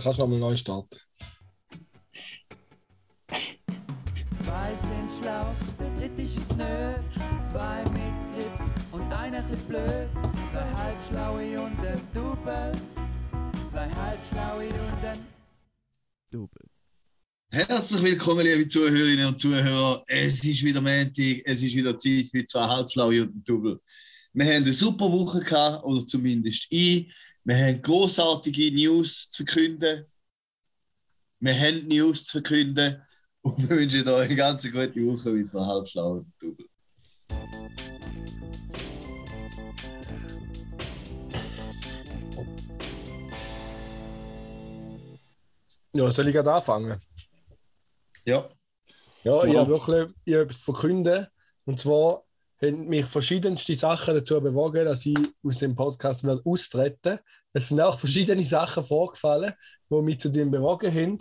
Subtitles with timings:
[0.00, 0.98] Du kannst nochmal neu starten.
[3.28, 6.94] Zwei sind schlau, der dritte ist es nö.
[7.44, 10.08] Zwei mit Grips und einer chli blöd.
[10.50, 12.72] Zwei halbschlaue und ein Double.
[13.70, 15.18] Zwei halbschlaue und ein
[16.30, 16.66] Double.
[17.50, 20.02] Herzlich willkommen, liebe Zuhörerinnen und Zuhörer.
[20.06, 23.78] Es ist wieder Montag, es ist wieder Zeit für zwei Halbschlaue und ein Double.
[24.32, 27.12] Wir haben eine super Woche gehabt, oder zumindest ich.
[27.44, 30.06] Wir haben großartige News zu verkünden.
[31.38, 33.02] Wir haben News zu verkünden.
[33.42, 36.66] Und wir wünschen euch eine ganz gute Woche mit zwei Halbschlaue und ein Double.
[45.94, 47.00] Ja, soll ich gerade anfangen?
[48.26, 48.50] Ja,
[49.24, 51.26] Ja, ich habe wirklich ich habe etwas zu verkünden.
[51.64, 52.24] Und zwar
[52.62, 57.18] haben mich verschiedenste Sachen dazu bewogen, dass ich aus dem Podcast will austreten
[57.52, 59.52] Es sind auch verschiedene Sachen vorgefallen,
[59.88, 61.18] die mich zu dem bewogen haben.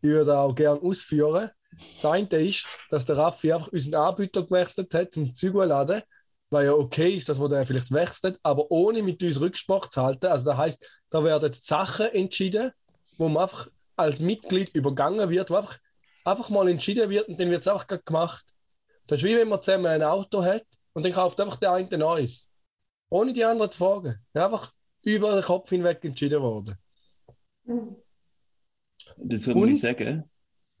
[0.00, 1.50] Ich würde auch gerne ausführen.
[1.94, 6.02] Das eine ist, dass der Raffi einfach unseren Anbieter gewechselt hat zum Zügelladen,
[6.50, 10.02] weil ja okay ist, dass man den vielleicht wechselt, aber ohne mit uns Rücksprache zu
[10.02, 10.26] halten.
[10.26, 12.70] Also das heißt, da werden Sachen entschieden,
[13.18, 15.78] wo man einfach als Mitglied übergangen wird, wo einfach,
[16.24, 18.44] einfach mal entschieden wird und dann wird es einfach gemacht.
[19.06, 21.88] Das ist wie wenn man zusammen ein Auto hat und dann kauft einfach der eine
[21.90, 22.50] ein neues.
[23.08, 24.16] Ohne die anderen zu fragen.
[24.34, 24.72] Einfach
[25.04, 26.76] über den Kopf hinweg entschieden worden.
[29.16, 29.70] Dazu muss Und?
[29.70, 30.24] ich sagen,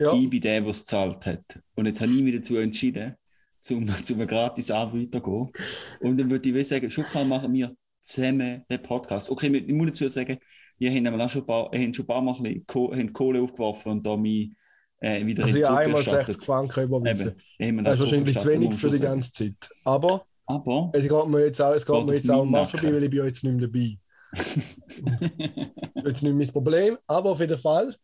[0.00, 1.60] Ja, ich bin der, der es gezahlt hat.
[1.74, 3.14] Und jetzt habe ich mich dazu entschieden,
[3.60, 5.52] zum, zum einen gratis Anbieter zu gehen.
[6.00, 9.30] Und dann würde ich sagen, schon machen wir zusammen den Podcast.
[9.30, 10.38] Okay, ich muss dazu sagen,
[10.78, 13.92] wir haben auch schon ein paar, haben schon ein paar Mal ein bisschen Kohle aufgeworfen
[13.92, 14.52] und da mich
[15.00, 16.26] äh, wieder also in ich habe Zug einmal erstattet.
[16.26, 17.34] 60 Franken überwiesen.
[17.58, 19.70] Eben, Das ist wahrscheinlich zu wenig für die ganze Zeit.
[19.84, 23.04] Aber Aber es geht mir jetzt auch, es geht mir jetzt auch mal vorbei, weil
[23.04, 23.98] ich bin jetzt nicht mehr dabei.
[26.06, 27.96] jetzt nicht mein Problem, aber auf jeden Fall,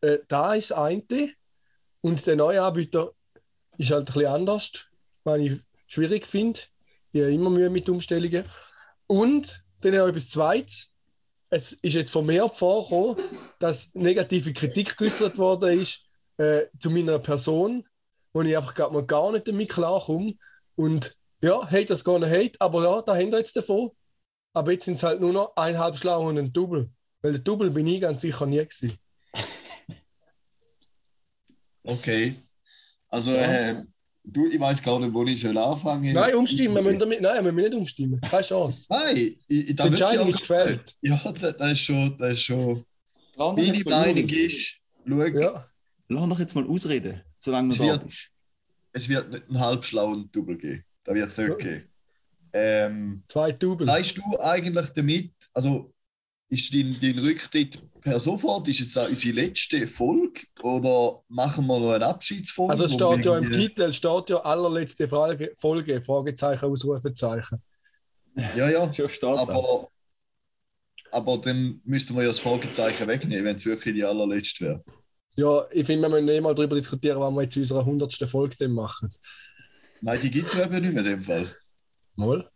[0.00, 1.30] äh, da ist das eine
[2.00, 3.12] und der neue Anbieter
[3.78, 4.86] ist halt ein bisschen anders,
[5.24, 6.60] was ich schwierig finde.
[7.12, 8.44] Ich habe immer Mühe mit Umstellungen.
[9.06, 10.93] Und dann noch etwas Zweites.
[11.54, 13.16] Es ist jetzt vermehrt vorgekommen,
[13.60, 16.04] dass negative Kritik geäußert worden ist
[16.36, 17.86] äh, zu meiner Person,
[18.32, 20.34] wo ich einfach grad mal gar nicht damit klarkomme.
[20.74, 23.92] Und ja, hate das gar nicht hate, aber ja, da haben wir jetzt davon.
[24.52, 26.90] Aber jetzt sind es halt nur noch eineinhalb Schlau und ein Double.
[27.22, 28.98] Weil der Double bin ich ganz sicher nie gewesen.
[31.84, 32.34] okay.
[33.10, 33.70] Also, Ja.
[33.70, 33.84] äh,
[34.24, 37.44] du, ich weiß gar nicht, wo ich soll anfangen Nein, umstimmen, wir müssen damit, nein,
[37.44, 38.20] wir müssen nicht umstimmen.
[38.20, 38.86] Keine Chance.
[38.88, 40.96] Nein, ich, ich, Die Entscheidung ja- ist gefällt.
[41.02, 42.84] Ja, das, das ist schon, das ist schon.
[43.14, 44.46] lass doch Meine jetzt mal Meinung ausreden.
[44.46, 45.66] ist, schau, Ja.
[46.08, 48.30] Lass doch jetzt mal ausreden, solange Es du da wird- bist.
[48.92, 50.84] es wird nicht einen halbschlauen Double geben.
[51.04, 51.54] Da wird es nicht Ja.
[51.56, 51.88] geben.
[52.52, 53.86] Ähm, Zwei Double.
[53.86, 55.92] weißt du eigentlich damit, also
[56.54, 61.78] ist dein, dein Rücktritt per sofort, ist jetzt auch unsere letzte Folge oder machen wir
[61.78, 62.70] noch eine Abschiedsfolge?
[62.70, 67.62] Also es steht ja im Titel, es steht ja allerletzte Folge, Folge Fragezeichen, Ausrufezeichen.
[68.56, 68.90] Ja, ja,
[69.22, 69.88] aber,
[71.12, 74.84] aber dann müssten wir ja das Fragezeichen wegnehmen, wenn es wirklich die allerletzte wäre.
[75.36, 78.14] Ja, ich finde, wir müssen nicht mal darüber diskutieren, was wir jetzt in unserer 100.
[78.28, 79.12] Folge dann machen.
[80.00, 81.48] Nein, die gibt es eben nicht mehr in dem Fall.
[82.16, 82.48] Mal.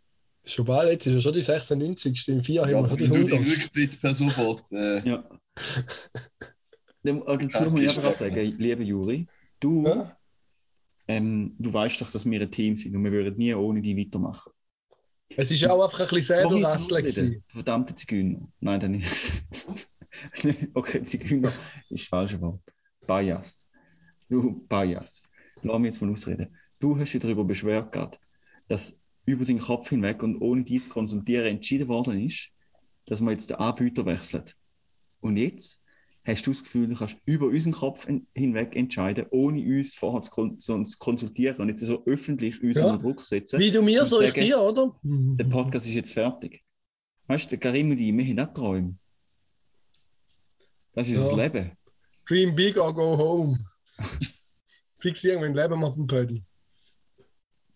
[0.49, 2.27] Schon bald, jetzt ist ja schon die 96.
[2.29, 3.57] Im 4 haben Ja, wir aber schon die wenn du den 100.
[3.57, 4.63] Rücktritt per sofort.
[4.71, 5.23] Äh, Ja.
[7.03, 9.27] Äh, Dazu Ja, muss ich einfach sagen, lieber Juri,
[9.59, 10.17] du, Ja?
[11.07, 13.95] ähm, du weißt doch, dass wir ein Team sind und wir würden nie ohne dich
[13.97, 14.51] weitermachen.
[15.37, 16.65] Es ist auch einfach ein bisschen gewesen.
[16.65, 17.43] ausreden.
[17.47, 18.51] Verdammte Zigeuner.
[18.59, 19.09] Nein, dann nicht.
[20.73, 21.53] okay, Zigeuner
[21.89, 22.61] ist das falsche Wort.
[23.07, 23.69] Bias.
[24.27, 25.29] Du, Bias.
[25.61, 26.55] Lass mich jetzt mal ausreden.
[26.79, 28.17] Du hast dich darüber beschwert, gerade,
[28.67, 32.49] dass über den Kopf hinweg und ohne dich zu konsultieren entschieden worden ist,
[33.05, 34.55] dass man jetzt den Anbieter wechselt.
[35.21, 35.81] Und jetzt
[36.25, 40.21] hast du das Gefühl, du kannst über unseren Kopf hin- hinweg entscheiden, ohne uns vorher
[40.21, 42.85] zu, konsultieren und jetzt so öffentlich uns Ja.
[42.87, 43.59] unter Druck setzen.
[43.59, 44.95] Wie du mir, so ich dir, oder?
[45.03, 46.63] Der Podcast ist jetzt fertig.
[47.27, 48.95] Weißt du, Karim und ich, wir haben auch Träume.
[50.93, 51.25] Das ist Ja.
[51.27, 51.71] das Leben.
[52.27, 53.59] Dream big or go home.
[54.97, 56.43] Fix irgendwann leben auf dem Pödi.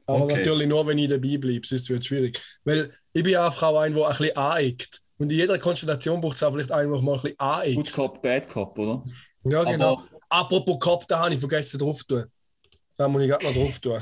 [0.06, 0.38] Aber Okay.
[0.38, 2.42] natürlich nur, wenn ich dabei bleibe, sonst wird es schwierig.
[2.64, 5.02] Weil ich bin einfach auch ein, der ein bisschen aneckt.
[5.18, 7.76] Und in jeder Konstellation braucht es auch vielleicht einen, der mal ein bisschen aneckt.
[7.76, 9.04] Good Cop, Bad Cop, oder?
[9.46, 9.94] Ja, genau.
[9.94, 12.26] aber, Apropos Kopf, da habe ich vergessen drauf zu tun.
[12.98, 14.02] Da muss ich gerade noch drauf tun.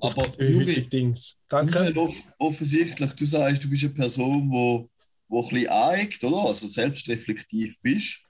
[0.00, 1.38] aber Die heutige Dings.
[1.48, 1.92] Danke.
[1.96, 4.88] off offensichtlich, du sagst, du bist eine Person, wo,
[5.28, 6.48] wo ein bisschen aneckt, oder?
[6.48, 8.20] Also selbstreflektiv bist.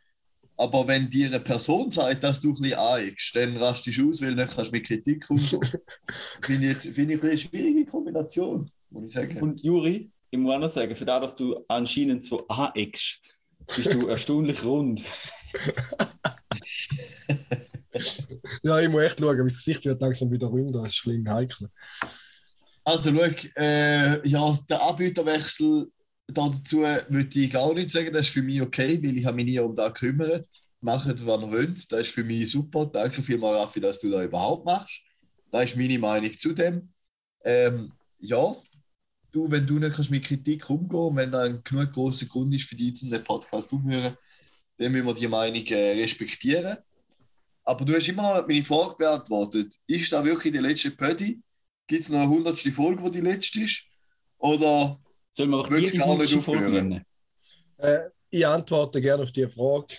[0.63, 4.23] Aber wenn dir eine Person sagt, dass du ein bisschen aneckst, dann rastest du aus,
[4.23, 5.61] weil du nicht kannst mit Kritik umgehen.
[6.41, 9.43] finde ich jetzt finde ich eine schwierige Kombination, muss ich sagen.
[9.43, 13.21] Und Juri, ich muss auch noch sagen, für das, dass du anscheinend so aneckst,
[13.75, 15.03] bist du erstaunlich rund.
[18.63, 21.69] Ja, ich muss echt schauen, mein Gesicht wird langsam wieder runder, das ist schlimm heikel.
[22.85, 25.93] Also, schau, äh, ja, der Anbieterwechsel
[26.37, 29.47] dazu würde ich gar nicht sagen, das ist für mich okay, weil ich habe mich
[29.47, 30.49] nie um das gekümmert.
[30.81, 32.87] Macht, was ihr wollt, das ist für mich super.
[32.87, 35.03] Danke vielmals, Raffi, dass du das überhaupt machst.
[35.51, 36.93] Das ist meine Meinung zu dem.
[37.45, 38.57] Ähm, ja,
[39.31, 42.65] du, wenn du nicht kannst mit Kritik umgehen wenn da ein genug großer Grund ist
[42.65, 44.17] für dich, zu den Podcast umhören,
[44.79, 46.79] dann müssen wir die Meinung äh, respektieren.
[47.65, 49.75] Aber du hast immer noch meine Frage beantwortet.
[49.87, 51.41] Ist das wirklich die letzte Pödi?
[51.87, 53.85] Gibt es noch eine hundertste Folge, die die letzte ist?
[54.39, 54.99] Oder
[55.35, 56.89] Sollen wir gar nicht hundertste Folge aufhören.
[56.89, 57.05] nennen?
[57.79, 59.95] Äh, ich antworte gerne auf die Frage.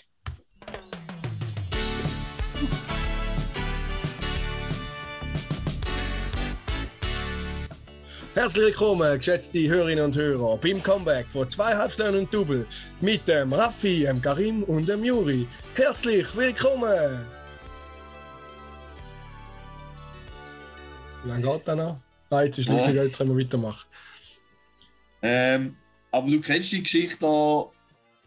[8.35, 12.67] Herzlich willkommen, geschätzte Hörerinnen und Hörer, beim Comeback von zwei Halbstunden und Double
[13.01, 15.47] mit dem Raffi, dem Karim und dem Juri.
[15.75, 17.25] Herzlich willkommen!
[21.23, 21.99] Wie lange geht das noch?
[22.29, 23.87] Nein, jetzt ist lustig, jetzt können wir weitermachen.
[25.23, 25.75] Ähm,
[26.11, 27.65] aber du kennst die Geschichte da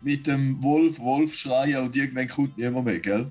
[0.00, 3.30] mit dem Wolf, Wolf schreien und irgendwann kommt niemand mehr, gell?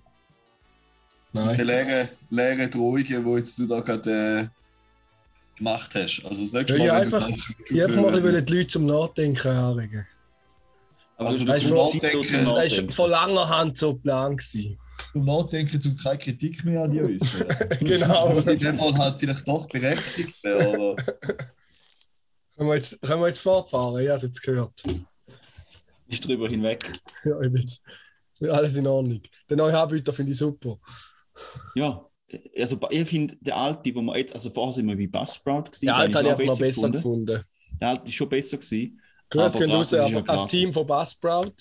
[1.33, 1.65] Die Nein.
[1.67, 6.23] leeren, leeren Drohungen, die jetzt du da gerade äh, gemacht hast.
[6.25, 8.85] Also das nächste Ja, Mal, ja, wenn du einfach- Ich einfach mal die Leute zum
[8.85, 10.07] Nachdenken anregen.
[11.17, 14.37] Aber Also schon- zum Das war von langer Hand so geplant.
[14.37, 14.77] gewesen.
[15.11, 17.47] zum Nachdenken, um keine Kritik mehr an dir äußern.
[17.79, 18.37] Genau.
[18.37, 20.95] In dem Fall halt vielleicht doch berechtigt, aber
[22.57, 24.01] Können wir jetzt, können wir jetzt fortfahren?
[24.01, 24.83] Ich habe es jetzt gehört.
[26.07, 26.83] Ist drüber hinweg.
[27.25, 27.81] Ja, ich bin jetzt,
[28.49, 29.21] alles in Ordnung.
[29.49, 30.77] Den neuen Anbieter finde ich super.
[31.75, 32.05] Ja,
[32.57, 35.85] also ich finde, der alte, wo wir jetzt, also vorher sind wir bei Buzzsprout gewesen,
[35.85, 36.97] Ja, den Alter, habe ich auch noch besser gefunden.
[37.31, 37.45] gefunden.
[37.81, 39.01] Der alte ist schon besser gewesen.
[39.29, 40.51] Grüße gehen raus aber als.
[40.51, 41.53] Team von Buzzsprout.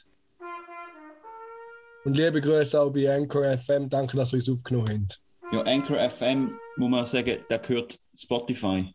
[2.04, 3.88] Und liebe Grüße auch bei Anchor FM.
[3.88, 5.20] Danke, dass ihr uns aufgenommen habt.
[5.52, 8.92] Ja, Anchor FM, muss man sagen, der gehört Spotify.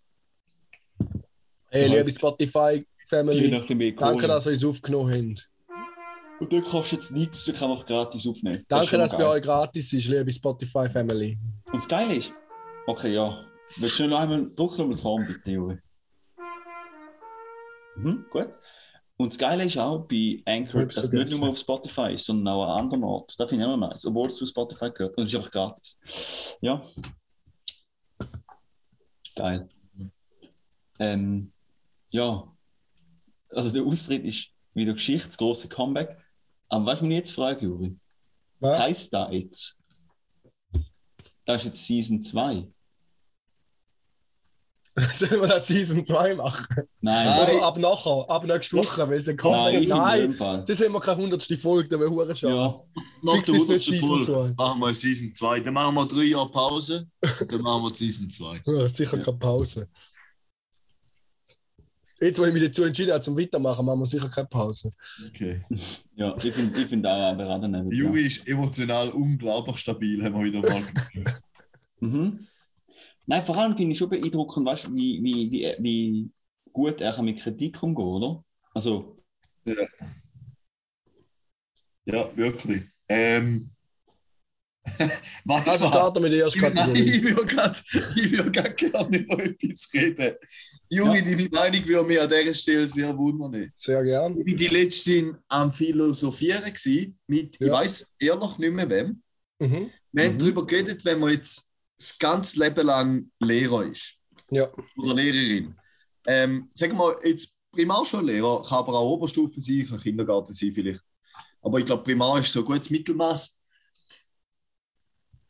[1.71, 4.27] Hey, Das liebe Spotify Family, danke, Kohle.
[4.27, 5.49] dass ihr uns aufgenommen habt.
[6.39, 8.63] Und der kostet jetzt nichts, der kann auch gratis aufnehmen.
[8.67, 11.37] Das Danke, schon dass es bei euch gratis ist, liebe Spotify Family.
[11.65, 12.33] Und das Geile ist,
[12.87, 13.45] okay, ja.
[13.77, 15.77] Willst du noch einmal drücken um das Horn, bitte, Juri?
[17.97, 18.47] Mhm, gut.
[19.17, 22.55] Und das Geile ist auch bei Anchor, dass es nicht nur auf Spotify ist, sondern
[22.55, 23.33] auch an anderen Orten.
[23.37, 25.17] Das finde ich auch noch nice, obwohl es zu Spotify gehört.
[25.17, 25.99] Und es ist einfach gratis.
[26.61, 26.81] Ja.
[29.35, 29.67] Geil.
[30.99, 31.51] Ähm,
[32.11, 32.43] ja.
[33.51, 36.17] Also der Austritt ist wieder Geschichte, das große Comeback.
[36.67, 37.97] Aber was ich mich jetzt frage, Juri,
[38.59, 38.79] Was?
[38.79, 39.75] heißt da jetzt?
[41.45, 42.67] Das ist jetzt Season 2.
[45.15, 46.67] Sollen wir das Season 2 machen?
[46.99, 47.55] Nein, Nein.
[47.55, 49.55] Oder ab nachher, ab nächste Woche, weil es kommt.
[49.55, 50.63] nein, ich finde Nein, in dem Fall.
[50.67, 52.53] das sind wir keine hundertste Folge, da wäre hure schade.
[52.53, 52.75] Ja,
[53.23, 54.25] nach Fix der ist nicht 100.
[54.25, 54.63] Season Folge 2.
[54.63, 55.59] machen wir Season 2.
[55.61, 57.07] Dann machen wir drei Jahre Pause
[57.39, 58.61] und dann machen wir Season 2.
[58.65, 59.87] Ja, sicher keine Pause.
[62.21, 64.91] Jetzt, wo ich mich dazu entschieden habe, zum Weitermachen, machen wir sicher keine Pause.
[65.27, 65.63] Okay.
[66.15, 67.97] ja ich finde ich find auch aber gerade nicht.
[67.97, 70.83] Juri ist emotional unglaublich stabil, haben wir wieder mal.
[72.01, 72.47] Mhm.
[73.25, 76.31] Nein, vor allem finde ich schon beeindruckend, weißt, wie, wie, wie, wie
[76.71, 78.43] gut er kann mit Kritik umgehen oder?
[78.73, 79.17] Also,
[82.05, 82.83] Ja, wirklich.
[83.07, 83.71] Ähm.
[84.97, 85.89] Du Also was?
[85.89, 87.01] starten wir Ich, nein, Kategorie.
[87.03, 87.79] ich will gerade
[88.15, 90.35] ich grad gerne über etwas reden.
[90.89, 91.23] Juri, Ja.
[91.23, 93.71] deine Meinung würde mich an dieser Stelle sehr wundern.
[93.75, 94.37] Sehr gern.
[94.39, 97.73] Ich war die letzte am Philosophieren gewesen, mit, ich Ja.
[97.73, 99.21] weiß ehrlich nicht mehr wem.
[99.59, 99.89] Mhm.
[100.11, 100.37] Wir haben Mhm.
[100.39, 104.15] darüber geredet, wenn man jetzt das ganze Leben lang Lehrer ist
[104.49, 104.69] Ja.
[104.97, 105.75] oder Lehrerin.
[106.27, 111.01] Ähm, sagen wir jetzt Primarschullehrer, kann aber auch Oberstufe sein, kann Kindergarten sein vielleicht.
[111.61, 113.58] Aber ich glaube, Primar ist so ein gutes Mittelmaß.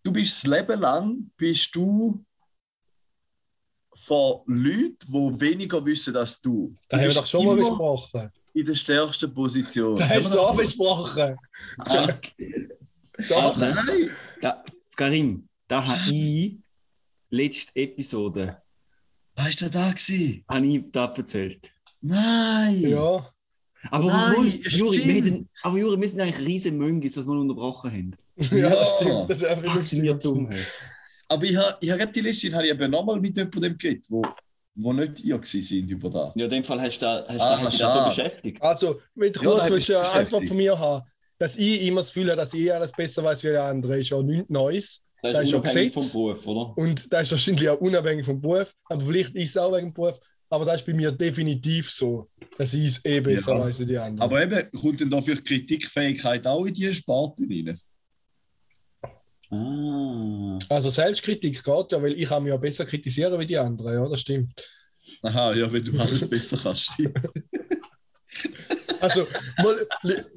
[0.03, 2.23] Du bist das Leben lang, bist du
[3.95, 6.75] von Leuten, die weniger wissen als du.
[6.87, 8.31] Da haben wir doch schon mal besprochen.
[8.53, 9.95] In der stärksten Position.
[9.95, 11.37] Da hast du auch besprochen.
[11.79, 12.07] ah,
[13.27, 13.57] Doch.
[13.57, 13.75] Nein.
[13.85, 14.09] Nein!
[14.41, 14.63] da,
[14.95, 16.57] Karim, da habe ich
[17.29, 18.61] letzte Episode
[19.35, 19.91] Was war da?
[19.91, 20.43] Gewesen?
[20.47, 21.73] habe ich da erzählt.
[22.01, 22.79] Nein!
[22.81, 23.29] Ja.
[23.91, 28.15] Aber Nein, Juri, wir aber Juri, wir sind eigentlich riesen Möngis, dass wir unterbrochen haben.
[28.51, 28.85] Ja, Ja.
[28.95, 29.29] stimmt.
[29.29, 30.19] Das ist einfach lustig.
[30.21, 30.49] dumm.
[30.51, 30.61] hey.
[31.27, 34.05] Aber ich habe ich hab gerade die Liste habe ich eben nochmal mit jemandem geredet,
[34.09, 34.25] wo,
[34.75, 36.33] wo nicht ihr gewesen sind über da.
[36.35, 38.09] Ja, in dem Fall hast du da, hast Ah, da, hast du da so schade.
[38.09, 38.61] beschäftigt.
[38.63, 41.05] Also, mit Ja, kurz willst du eine Antwort von mir haben,
[41.37, 44.09] dass ich immer das Gefühl habe, dass ich alles besser weiß wie der andere, ist
[44.09, 45.05] ja nichts Neues.
[45.21, 46.11] Das Das ist ist ja unabhängig vom.
[46.11, 46.77] Beruf, oder?
[46.77, 49.93] Und das ist wahrscheinlich auch unabhängig vom Beruf, aber vielleicht ist es auch wegen dem
[49.93, 50.17] Beruf.
[50.49, 52.27] aber das ist bei mir definitiv so.
[52.57, 53.59] dass ich es eh besser Ja.
[53.59, 54.21] weiß als die anderen.
[54.21, 57.79] Aber eben, kommt denn da vielleicht Kritikfähigkeit auch in diese Sparte rein?
[59.51, 60.59] Ah.
[60.69, 64.07] also Selbstkritik geht ja, weil ich kann mich ja besser kritisieren wie die anderen, ja,
[64.07, 64.53] das stimmt.
[65.23, 67.17] Aha, ja, wenn du alles besser kannst, stimmt.
[69.01, 69.25] Also,
[69.63, 69.75] mal,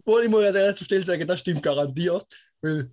[0.06, 2.24] mal, ich muss an der ersten Stelle sagen, das stimmt garantiert,
[2.60, 2.90] weil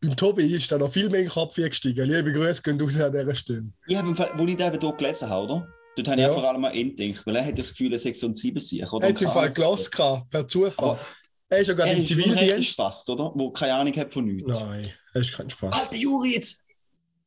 [0.00, 2.06] beim Tobi ist da noch viel mehr in den Kopf gestiegen.
[2.06, 3.64] Liebe Grüße gehen raus an dieser Stelle.
[3.86, 5.68] Ich habe, im Fall- wo ich den eben hier gelesen habe, oder?
[5.96, 6.28] Dort habe ich Ja.
[6.28, 6.34] ja.
[6.34, 8.60] vor allem an ihn gedacht, weil er hat das Gefühl, er sei so ein 7
[8.60, 10.90] sich oder Er hat im ein Fall gelassen, gehabt, per Zufall.
[10.90, 11.00] Aber
[11.48, 12.68] er ist ja gerade Er im ist ein Zivildienst.
[12.70, 13.32] Spaß, oder?
[13.34, 14.48] Wo keine Ahnung hat von nichts.
[14.48, 15.72] Nein, das ist kein Spaß.
[15.72, 16.64] Alter Juri, jetzt!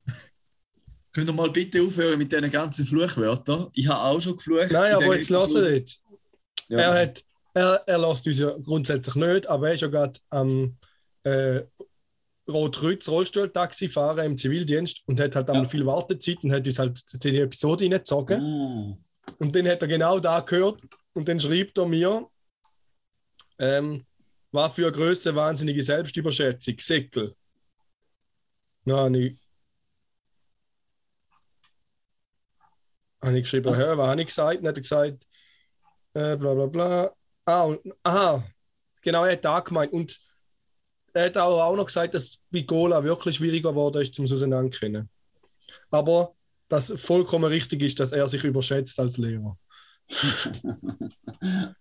[1.13, 3.67] Könnt ihr mal bitte aufhören mit diesen ganzen Fluchwörtern?
[3.73, 4.71] Ich habe auch schon geflucht.
[4.71, 6.01] Nein, in aber jetzt lassen wir jetzt.
[6.69, 6.79] Ja.
[6.79, 7.23] Er, hat,
[7.53, 10.77] er, er lässt uns ja grundsätzlich nicht, aber er ist ja gerade am
[11.23, 11.61] äh,
[12.49, 15.53] Rot-Rütz Rollstuhltaxi fahren im Zivildienst und hat halt Ja.
[15.53, 18.41] einmal viel Wartezeit und hat uns halt die Episode reingezogen.
[18.41, 18.97] Ah.
[19.39, 20.81] Und dann hat er genau da gehört
[21.13, 22.27] und dann schreibt er mir,
[23.59, 24.03] ähm,
[24.51, 27.35] was für eine Größe wahnsinnige Selbstüberschätzung, Säckel.
[28.85, 29.17] Na, habe
[33.37, 33.79] ich, geschrieben, Was?
[33.79, 34.59] hör, was habe ich gesagt?
[34.59, 35.27] Dann hat er gesagt,
[36.13, 37.13] äh, bla bla bla.
[37.45, 38.43] Ah, und, aha,
[39.01, 39.93] genau, er hat da gemeint.
[39.93, 40.19] Und
[41.13, 45.09] er hat auch, auch noch gesagt, dass bei Gola wirklich schwieriger geworden ist, zum Auseinanderkennen.
[45.89, 46.35] Aber
[46.67, 49.57] dass vollkommen richtig ist, dass er sich überschätzt als Lehrer.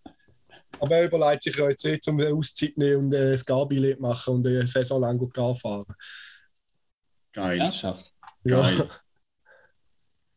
[0.80, 4.34] Aber er überlegt sich ja jetzt eh, zum Auszeit nehmen und äh, das Gar-Billett machen
[4.34, 5.94] und eine Saison lang gut Gar fahren.
[7.32, 7.60] Geil.
[7.60, 8.12] Ernsthaft?
[8.44, 8.60] Ja.
[8.60, 8.88] Geil.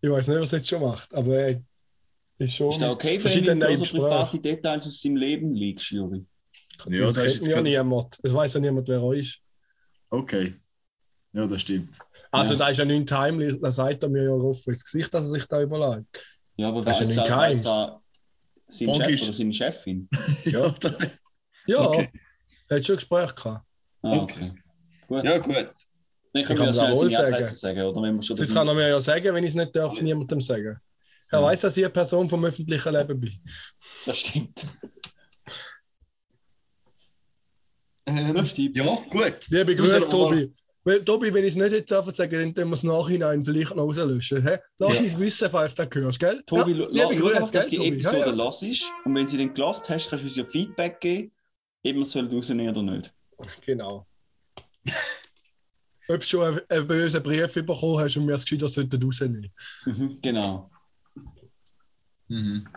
[0.02, 1.62] Ich weiß nicht, was er jetzt schon macht, aber er
[2.38, 4.40] ist schon Ist das okay, wenn du so private.
[4.40, 6.26] Details aus seinem Leben liegst, Juri?
[6.90, 8.20] Ja, das das kennt ja niemand.
[8.22, 9.40] Es weiß ja niemand, wer er ist.
[10.10, 10.54] Okay.
[11.32, 11.98] Ja, das stimmt.
[12.32, 12.60] Also, Ja.
[12.60, 15.32] da ist ja nicht heimlich, da sagt er mir ja offen ins Gesicht, dass er
[15.32, 16.24] sich da überlegt.
[16.58, 18.02] Ja, aber Das wer ist ja da, nicht da
[18.68, 20.10] sein Chef ist- oder seine Chefin?
[20.46, 20.74] Ja,
[21.68, 22.12] Ja, Okay.
[22.68, 23.66] er hat schon Gespräch gehabt.
[24.04, 24.52] Ah, okay.
[25.08, 25.26] Gut.
[25.26, 25.74] ja gut.
[26.36, 27.56] Dann Ich können kann wir es auch sagen.
[27.56, 28.02] sagen, oder?
[28.02, 30.42] Wenn wir schon Das kann er mir ja sagen, wenn ich es nicht darf, niemandem
[30.42, 30.78] sagen.
[31.32, 31.46] Er Ja.
[31.46, 33.40] weiß, dass ich eine Person vom öffentlichen Leben bin.
[34.06, 34.66] Das stimmt.
[38.06, 38.76] Ähm, Das stimmt.
[38.76, 39.48] ja, gut.
[39.50, 40.54] Liebe Grüße, Tobi.
[40.84, 43.74] Weil, Tobi, wenn ich es nicht jetzt darf sagen, dann tun wir es nachhinein vielleicht
[43.74, 44.44] noch rauslöschen.
[44.46, 44.58] Hä?
[44.78, 45.00] Lass Ja.
[45.04, 46.44] uns wissen, falls du das hörst, gell?
[46.46, 47.78] Tobi, ja, liebe einfach, Grüße, dass die?
[47.88, 48.32] Episode Ja, ja.
[48.34, 48.84] los ist.
[49.06, 51.32] Und wenn sie den gelost hast, kannst du uns ja Feedback geben,
[51.88, 53.14] ob wir es rausnehmen oder nicht.
[53.66, 54.06] Genau.
[56.08, 59.02] Ob du schon einen, einen bösen Brief bekommen hast und mir das Gefühl, das sollte
[59.02, 59.52] rausnehmen.
[59.86, 60.70] Mhm, genau.
[62.28, 62.68] Mhm.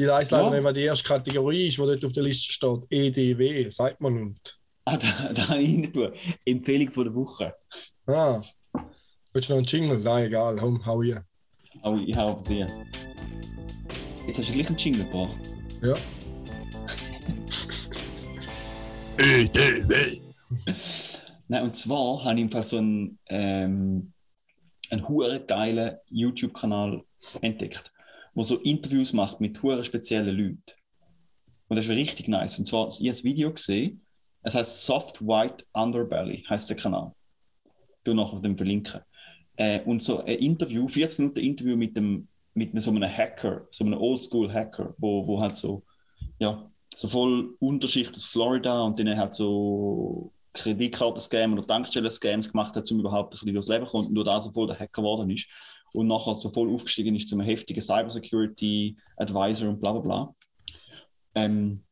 [0.00, 0.50] Ich weiß leider Ja.
[0.54, 2.80] nicht, was die erste Kategorie ist, die dort auf der Liste steht.
[2.88, 4.58] EDW, sagt man nicht.
[4.84, 6.12] Ah, da, da habe ich tun.
[6.46, 7.54] Empfehlung von der Woche.
[8.06, 8.40] Ah.
[9.32, 9.98] Willst du noch einen Jingle?
[9.98, 11.24] Nein, egal, komm, hau hier.
[11.82, 12.64] Aber ich habe die.
[14.26, 15.36] Jetzt hast du gleich einen Jingle gebracht.
[15.82, 15.94] Ja.
[21.48, 24.12] Nein, und zwar habe ich im Fall so einen, ähm,
[24.90, 27.02] einen hure geilen YouTube-Kanal
[27.40, 27.92] entdeckt,
[28.34, 30.62] wo so Interviews macht mit hure speziellen Leuten.
[31.68, 32.58] Und das ist richtig nice.
[32.58, 34.04] Und zwar, ich habe ein Video gesehen,
[34.42, 37.12] es heißt Soft White Underbelly, heißt der Kanal.
[38.04, 39.00] Du nachher dem verlinken.
[39.56, 42.28] Äh, und so ein Interview, 40 Minuten Interview mit dem
[42.58, 45.84] mit so einem Hacker, so einem Oldschool-Hacker, wo, wo halt so,
[46.38, 52.90] ja, so voll Unterschicht aus Florida und dann hat so Kreditkarten-Scam oder Tankstellen-Scams gemacht hat,
[52.90, 55.02] um überhaupt ein bisschen durchs Leben zu kommen und nur da so voll der Hacker
[55.02, 55.48] geworden ist
[55.92, 60.34] und nachher so voll aufgestiegen ist zum heftigen Cybersecurity-Advisor und bla bla bla.
[61.34, 61.84] Ähm,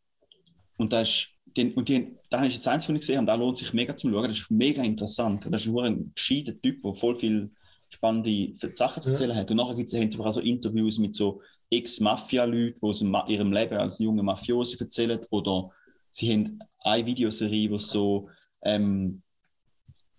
[0.79, 3.35] und da ist, den, und die, da habe ich jetzt eins von gesehen und da
[3.35, 4.29] lohnt sich mega zum Schauen.
[4.29, 5.47] Das ist mega interessant.
[5.47, 7.51] Das ist nur ein gescheiter Typ, der voll viel
[7.89, 9.15] spannende Sachen zu Ja.
[9.15, 9.51] erzählen hat.
[9.51, 13.27] Und nachher gibt es haben sie auch so Interviews mit so Ex-Mafia-Leuten, die aus Ma-
[13.27, 15.21] ihrem Leben als junge Mafiosi erzählen.
[15.31, 15.71] Oder
[16.11, 18.29] sie haben eine Videoserie, wo so
[18.67, 19.23] ähm,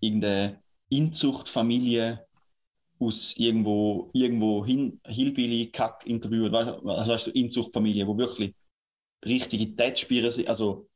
[0.00, 2.26] irgendeine Inzuchtfamilie
[2.98, 6.52] aus irgendwo, irgendwo hin, Hillbilly-Kack interviewt.
[6.52, 8.54] Weißt also weißt du, Inzuchtfamilie, wo wirklich
[9.24, 10.48] richtige Tätspieler sind.
[10.48, 10.88] Also,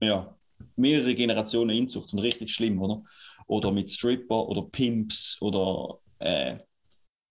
[0.00, 0.36] ja,
[0.76, 3.02] mehrere Generationen Inzucht und richtig schlimm, oder?
[3.46, 6.58] Oder mit Stripper oder Pimps oder äh,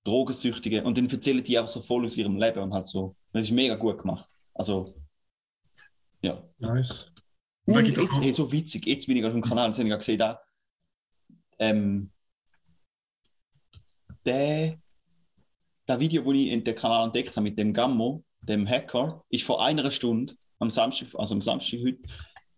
[0.03, 0.83] Drogensüchtige.
[0.83, 3.15] Und dann erzählen die einfach so voll aus ihrem Leben und halt so.
[3.31, 4.25] Das ist mega gut gemacht.
[4.53, 4.93] Also,
[6.21, 6.41] ja.
[6.59, 7.13] Nice.
[7.65, 9.99] Und jetzt, hey, so witzig, jetzt bin ich auf dem Kanal, jetzt habe ich gerade
[9.99, 10.41] gesehen, da,
[11.59, 12.11] ähm,
[14.25, 14.77] der,
[15.85, 19.45] das Video, das ich in den Kanal entdeckt habe mit dem Gammo, dem Hacker, ist
[19.45, 22.01] vor einer Stunde am Samstag, also am Samstag heute,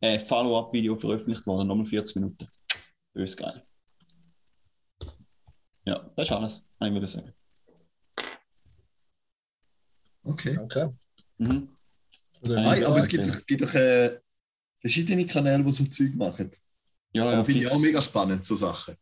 [0.02, 2.48] ein Follow-up-Video veröffentlicht worden, nochmal 40 Minuten.
[3.14, 3.64] Bös geil.
[5.86, 7.34] Ja, das ist alles, ich würde sagen.
[10.24, 10.56] Okay.
[10.56, 10.98] Danke.
[11.38, 11.70] Mhm.
[12.42, 13.18] Nein, aber es okay.
[13.18, 14.20] gibt doch, gibt doch äh,
[14.86, 16.51] verschiedene Kanäle, die so Zeug machen.
[17.13, 18.96] Ja, Ja, ja, finde ich auch mega spannend, so Sachen.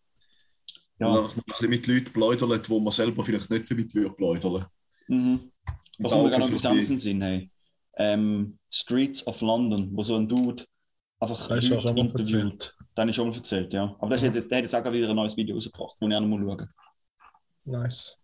[0.99, 1.07] Ja.
[1.07, 4.15] Und einfach mal ein bisschen mit Leuten bläudern, wo man selber vielleicht nicht damit würde
[4.15, 4.65] bläudern.
[5.07, 5.51] Mhm.
[5.99, 7.21] Da mir auch gerade noch die- den Sinn.
[7.21, 7.49] Hey.
[7.97, 10.63] Ähm, Streets of London, wo so ein Dude
[11.19, 12.75] einfach Das auch Leute schon mal interviewt.
[12.97, 13.95] habe ich schon mal erzählt, ja.
[13.99, 16.15] Aber das ist jetzt, der hat jetzt auch wieder ein neues Video rausgebracht, muss ich
[16.15, 16.69] auch noch mal schauen.
[17.65, 18.19] Nice.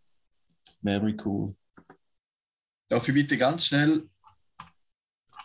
[0.84, 1.56] Very cool.
[2.88, 4.08] Darf ich bitte ganz schnell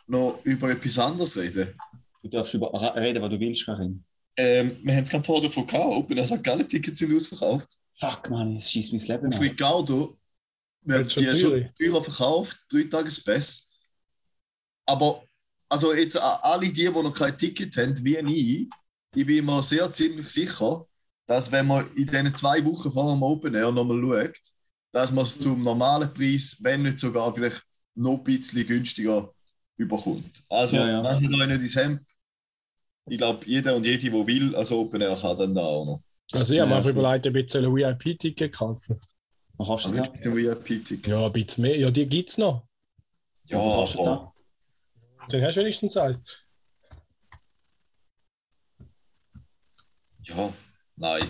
[0.06, 1.76] noch über etwas anderes reden?
[2.24, 4.02] Du darfst über reden, was du willst, Karin.
[4.36, 6.42] Ähm, wir haben es gerade vorher davon gehabt, Open Air St.
[6.42, 7.78] Gallen Tickets sind ausverkauft.
[7.92, 9.42] Fuck, Mann, es schießt mein Leben Auf an.
[9.42, 10.16] Ricardo
[10.82, 11.74] wird Wird schon die schon teurer.
[11.78, 13.70] teurer verkauft, drei Tagespass.
[14.86, 15.22] Aber
[15.68, 18.68] also jetzt alle die, die noch kein Ticket haben, wie ich,
[19.14, 20.86] ich bin mir sehr ziemlich sicher,
[21.26, 24.40] dass wenn man in diesen zwei Wochen vor dem Open Air nochmal schaut,
[24.92, 27.62] dass man es zum normalen Preis, wenn nicht sogar vielleicht
[27.94, 29.30] noch ein bisschen günstiger
[29.76, 30.42] überkommt.
[30.48, 31.02] Also, Ja, ja.
[31.02, 32.00] macht euch nicht ins Hemd.
[33.06, 36.02] Ich glaube, jeder und jede, der will, als Open Air kann dann da auch noch.
[36.32, 38.98] Also ich habe Ja, mir einfach überlegt, ob ich ein VIP-Ticket kaufen
[39.58, 40.10] Was kannst du Also da?
[40.12, 41.06] mit dem VIP-Ticket.
[41.06, 41.76] Ja, ein bisschen mehr.
[41.78, 42.66] Ja, die gibt es noch.
[43.46, 44.32] Ja, aber-
[45.28, 46.22] Dann hast du wenigstens eins.
[50.22, 50.52] Ja,
[50.96, 51.22] nein.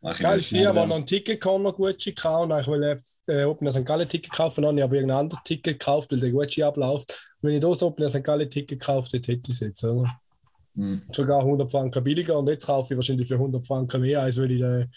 [0.00, 0.50] Mach ich Geil, nicht.
[0.50, 3.84] ich habe noch ein Ticket corner Gucci gekauft und ich will jetzt äh, Open St.
[3.84, 7.10] Gallen Ticket kaufen, dann habe ich aber irgendein anderes Ticket gekauft, weil der Gucci abläuft.
[7.40, 8.24] Und wenn ich das Open St.
[8.24, 9.84] Gallen Ticket gekauft hätte, hätte ich es jetzt.
[9.84, 10.20] Oder?
[10.74, 11.02] Hm.
[11.12, 14.50] Sogar 100 Franken billiger und jetzt kaufe ich wahrscheinlich für 100 Franken mehr, als wenn
[14.50, 14.90] ich den,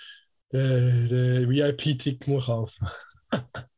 [0.54, 2.88] den, den VIP-Ticket muss kaufen.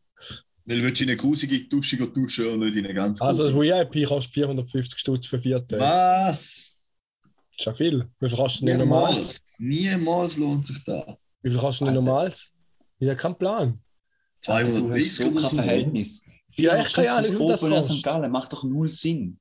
[0.68, 3.54] Weil willst du in eine grusige Dusche duschen und nicht in eine ganz Also das.
[3.54, 5.82] VIP kostet 450 Stutz für vier Tage.
[5.82, 6.74] Was?
[7.52, 8.06] Das ist ja viel.
[8.20, 9.40] Wie viel kostet denn normals?
[9.58, 9.96] Niemals.
[9.96, 11.06] Niemals lohnt sich das.
[11.42, 12.52] Wie viel kostet denn normals?
[13.00, 13.80] Ich habe keinen Plan.
[14.46, 15.56] Du hast 230 so oder kein so.
[15.56, 16.22] Verhältnis.
[16.56, 17.98] Ja, 400 ich Ahnung, Stutz wie das Open Air kostet.
[17.98, 18.04] St.
[18.04, 19.40] Gallen macht doch null Sinn.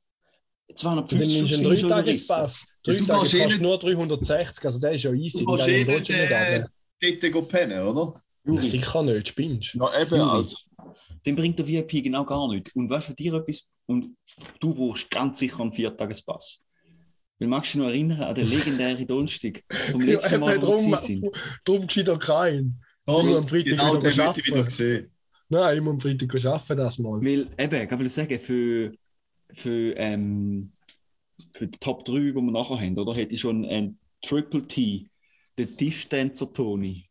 [0.69, 1.81] Und dann 250 nimmst du einen.
[1.89, 2.65] Dreitagespass.
[2.87, 5.39] Ja, Drei du Tage kannst nicht- nur 360, also der ist ja easy.
[5.39, 6.65] Du kannst kann eh nicht äh,
[7.01, 8.23] dort gehen pennen, oder?
[8.47, 9.79] Ja, sicher nicht, spinnst du?
[9.79, 10.17] Ja, eben.
[10.17, 10.29] Juri.
[10.31, 10.57] Also.
[11.25, 12.75] Den bringt der VIP genau gar nicht.
[12.77, 14.17] Und weißt du, für dir etwas, und
[14.61, 16.63] du brauchst ganz sicher einen Viertagespass.
[17.39, 20.63] Weil magst du dich noch erinnern an den legendären Donnerstag vom Ja, letzten Mal, eben,
[20.67, 21.27] wo wir sind?
[21.65, 22.81] drum gescheiter kein.
[23.07, 25.11] Oh, Ich am Freitag genau wieder wieder sehen.
[25.49, 27.21] Nein, ich muss am Freitag arbeiten, das mal.
[27.21, 28.93] Weil, eben, ich will sagen, für,
[29.53, 30.73] für, ähm,
[31.55, 35.09] für die Top 3, die wir nachher haben, oder, hätte ich schon ein Triple T,
[35.59, 37.09] den Tischtänzer Toni.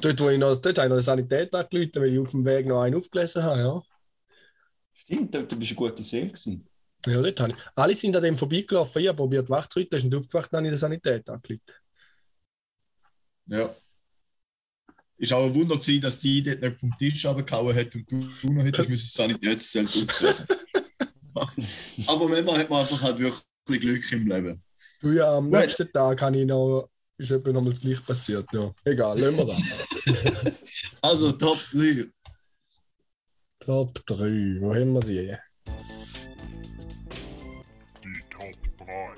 [0.00, 2.44] Dort, wo ich noch, dort habe ich noch eine Sanität angerufen, weil ich auf dem
[2.44, 3.60] Weg noch einen aufgelesen habe.
[3.60, 3.82] Ja,
[4.94, 6.66] Stimmt, du bist eine gute Seele gewesen.
[7.06, 7.58] ja dort habe ich.
[7.74, 9.02] Alle sind an dem vorbeigelaufen.
[9.02, 11.28] Ich habe probiert, wach zu rütteln, ist nicht aufgewacht, dann habe ich in der Sanität
[11.28, 11.62] angerufen.
[13.46, 13.74] Ja.
[15.16, 18.52] Ist auch ein Wunder gewesen, dass die dort nicht vom Tisch runtergehauen hat und du
[18.52, 20.46] noch hättest müssen das Sanitätszelt aussuchen.
[22.06, 24.62] Aber manchmal hat man einfach halt wirklich Glück im Leben.
[25.00, 25.60] Du, ja, am Gut.
[25.60, 28.46] nächsten Tag habe ich noch, ist etwa noch mal das Gleiche passiert.
[28.52, 28.72] Ja.
[28.84, 30.52] Egal, lassen wir das.
[31.02, 32.06] Also, Top 3.
[33.58, 35.36] Top 3, wo haben wir sie?
[38.04, 39.14] Die Top 3.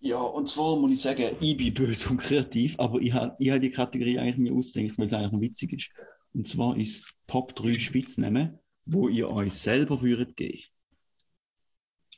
[0.00, 3.50] Ja, und zwar muss ich sagen, ich bin böse und kreativ, aber ich habe ich
[3.50, 5.90] hab die Kategorie eigentlich mir ausgedacht, weil es eigentlich noch witzig ist.
[6.34, 10.62] Und zwar ist Top 3 Spitznamen, wo ihr euch selber würdet geben.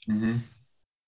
[0.07, 0.44] Mhm.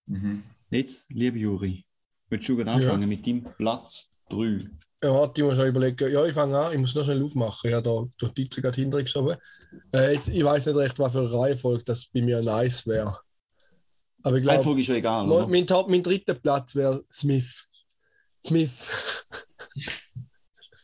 [0.06, 0.42] Mhm.
[0.70, 1.84] Jetzt, liebe Juri,
[2.28, 4.58] willst du gerade anfangen mit deinem Platz 3?
[5.02, 6.12] Ja, warte, ich muss schon überlegen.
[6.12, 7.68] Ja, ich fange an, ich muss noch schnell aufmachen.
[7.68, 9.36] Ich habe da die Notizen gerade hinter geschoben.
[9.92, 13.18] Äh, jetzt, ich weiß nicht recht, was für eine Reihenfolge das bei mir nice wäre.
[14.22, 15.46] Aber ich glaube, Reihenfolge ist ja egal, mein, oder?
[15.46, 17.66] mein, Top, mein dritter Platz wäre Smith.
[18.42, 18.70] Smith.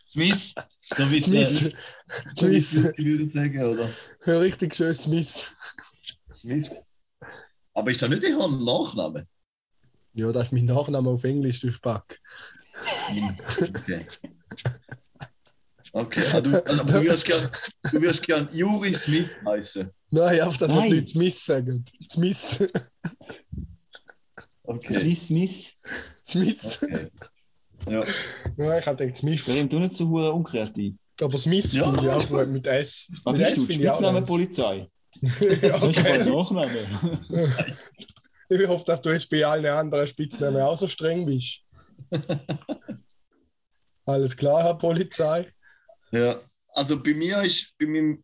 [0.06, 0.54] Smith.
[0.92, 1.76] Smith.
[2.36, 2.94] Smith.
[2.96, 3.90] ich würde sagen, oder?
[4.26, 5.52] Ja, richtig schön Smith.
[6.32, 6.70] Smith.
[7.74, 9.26] Aber ist das nicht ein Nachname?
[10.14, 12.20] Ja, das ist mein Nachname auf Englisch, du Spack.
[13.60, 14.06] Okay.
[15.92, 17.50] Okay, ah, du, also, du wirst gern,
[17.90, 19.90] du gern Juri Smith heißen.
[20.10, 20.88] Nein, wir Nein.
[20.88, 21.84] die Leute Smith sagen.
[22.08, 22.68] Smith.
[24.62, 24.92] Okay.
[24.92, 25.76] Smith, Smith.
[26.24, 26.78] Smith.
[26.80, 27.10] okay.
[27.88, 28.04] Ja.
[28.56, 29.42] Nein, ich habe gedacht Smith.
[29.48, 30.94] Warum du nicht so unkreativ?
[31.22, 31.84] Aber Smith Ja.
[31.90, 33.10] finde ich auch gut mit S.
[33.24, 33.62] Was mit bist du?
[33.62, 34.22] S auch Spitzname.
[34.22, 34.88] Polizei.
[35.62, 36.24] ja, Das okay.
[36.24, 36.86] Nachname.
[38.52, 41.60] Ich hoffe, dass du jetzt bei allen anderen Spitznamen auch so streng bist.
[44.04, 45.52] Alles klar, Herr Polizei.
[46.10, 46.40] ja.
[46.72, 48.22] Also bei mir ist bei meinem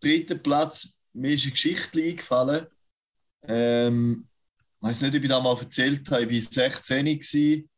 [0.00, 2.66] dritten Platz mir ist eine Geschichte eingefallen.
[3.42, 4.28] Ähm,
[4.80, 6.24] ich weiß nicht, ob ich das mal erzählt habe.
[6.26, 7.68] Ich war 16 gewesen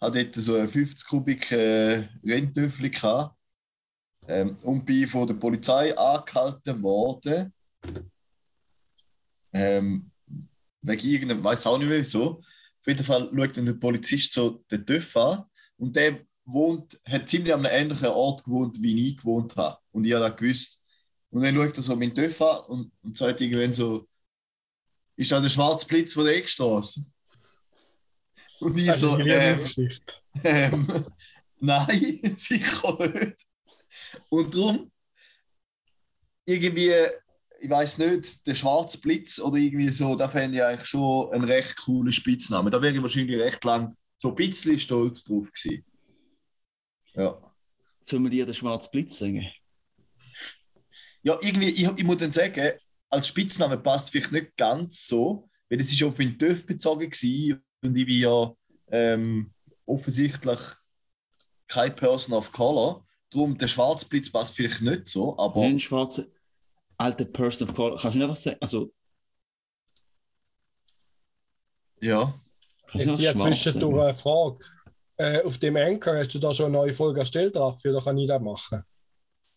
[0.00, 3.36] hatte dort so einen 50 Kubik äh, Renntöffel gehabt
[4.30, 7.52] ähm, und bin von der Polizei angehalten worden.
[9.52, 10.10] Ähm,
[10.82, 12.38] wegen irgendeinem, weiß auch nicht mehr wieso.
[12.38, 15.44] Auf jeden Fall schaut dann der Polizist so den TÜV an
[15.76, 19.78] und der wohnt, hat ziemlich an einem ähnlichen Ort gewohnt, wie ich gewohnt habe.
[19.90, 20.80] Und ich habe das gewusst.
[21.30, 24.08] Und dann schaut er so meinen TÜV an und, und sagt irgendwann so,
[25.16, 27.04] ist das der schwarze Blitz von der Eckstraße?
[28.60, 29.58] Und ich Das so, ähm,
[30.44, 31.06] ähm,
[31.60, 33.49] nein, sicher nicht.
[34.28, 34.90] Und darum,
[36.44, 36.92] irgendwie,
[37.60, 41.44] ich weiß nicht, der schwarze Blitz oder irgendwie so, da fände ich eigentlich schon einen
[41.44, 42.72] recht coolen Spitznamen.
[42.72, 45.84] Da wäre ich wahrscheinlich recht lang so ein bisschen stolz drauf gewesen.
[47.14, 47.40] Ja.
[48.00, 49.46] Sollen wir dir den schwarzen Blitz sagen?
[51.22, 52.72] Ja, irgendwie, ich, ich muss dann sagen,
[53.10, 57.10] als Spitzname passt es vielleicht nicht ganz so, weil es ist auf meinen TÜV bezogen
[57.10, 58.54] war und ich bin ja
[58.90, 59.52] ähm,
[59.86, 60.58] offensichtlich
[61.66, 63.06] kein Person of Color.
[63.30, 66.24] Darum, der Schwarzblitz passt vielleicht nicht so, aber Ein schwarzer
[66.96, 67.96] alter Person of Color.
[67.96, 68.56] Kannst du nicht was sagen?
[68.60, 68.92] Also,
[72.00, 72.34] ja.
[72.92, 74.58] Jetzt hier zwischendurch eine Frage.
[75.16, 78.18] Äh, auf dem Anchor hast du da schon eine neue Folge erstellt, Raffi, oder kann
[78.18, 78.82] ich das machen?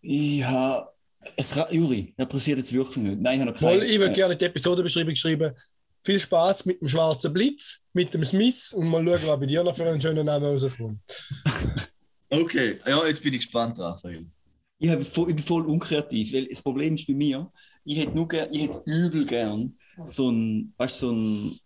[0.02, 0.90] Ja,
[1.38, 3.22] es, Juri, das passiert jetzt wirklich nicht.
[3.22, 3.78] Nein, ich habe noch keine.
[3.78, 5.56] Mal, ich würde äh, gerne die Episodenbeschreibung schreiben.
[6.04, 9.64] Viel Spaß mit dem schwarzen Blitz, mit dem Smith und mal schauen, was bei dir
[9.64, 11.00] noch für einen schönen Namen rauskommt.
[12.34, 14.26] Okay, ja, jetzt bin ich gespannt, Raphael.
[14.80, 17.52] ich, habe voll, ich bin voll unkreativ, weil das Problem ist bei mir,
[17.86, 21.60] ich hätte nur gern, ich hätte übel gern so ein, weißt du, so ein,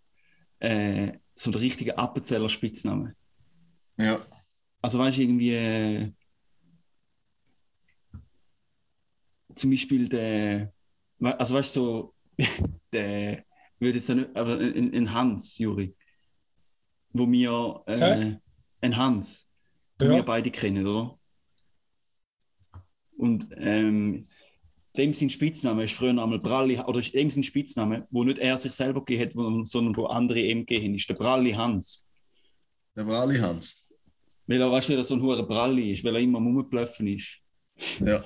[0.58, 3.16] äh, so einen richtigen Appenzeller Spitznamen.
[3.96, 4.20] Ja.
[4.82, 6.12] Also weißt du, irgendwie äh,
[9.54, 10.70] zum Beispiel der,
[11.18, 12.14] also weißt du, so,
[12.92, 13.42] der
[13.78, 15.96] würde jetzt ja nicht, aber ein, ein Hans, Juri,
[17.14, 18.40] wo wir, äh, Hä?
[18.82, 19.47] ein Hans,
[20.00, 20.10] Ja.
[20.10, 21.18] wir beide kennen, oder?
[23.16, 24.26] Und ähm,
[24.96, 28.58] dem sein Spitzname ist früher einmal Bralli, oder ist dem sein Spitzname, wo nicht er
[28.58, 32.06] sich selber gegeben hat, sondern wo andere ihm gegeben haben, ist der Bralli Hans.
[32.96, 33.88] Der Brali Hans.
[34.46, 37.06] Weil er, weißt weil er so ein hoher Bralli ist, weil er immer am Rumblöffen
[37.06, 37.38] ist.
[38.00, 38.24] Ja.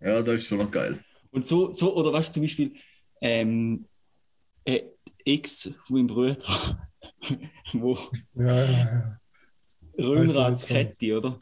[0.00, 1.02] Ja, das ist schon noch geil.
[1.30, 2.74] Und so, so oder weißt du, zum Beispiel,
[3.20, 3.86] ähm,
[4.64, 4.82] äh,
[5.24, 6.36] Ex von meinem Bruder,
[7.72, 7.96] wo
[8.34, 9.21] Ja, ja, ja.
[9.98, 11.38] Röhnradskette, oder?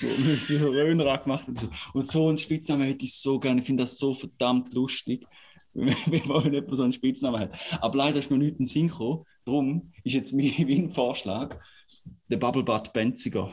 [0.00, 1.68] Wo wir so ein Röhnrad gemacht und so.
[1.94, 3.60] Und so einen Spitznamen hätte ich so gerne.
[3.60, 5.26] Ich finde das so verdammt lustig,
[5.74, 7.52] wenn man jemand so einen Spitznamen hat.
[7.80, 9.24] Aber leider ist mir nicht in den Sinn gekommen.
[9.44, 11.56] Darum ist jetzt mein, mein Vorschlag
[12.28, 13.52] der Bubblebutt Benziger.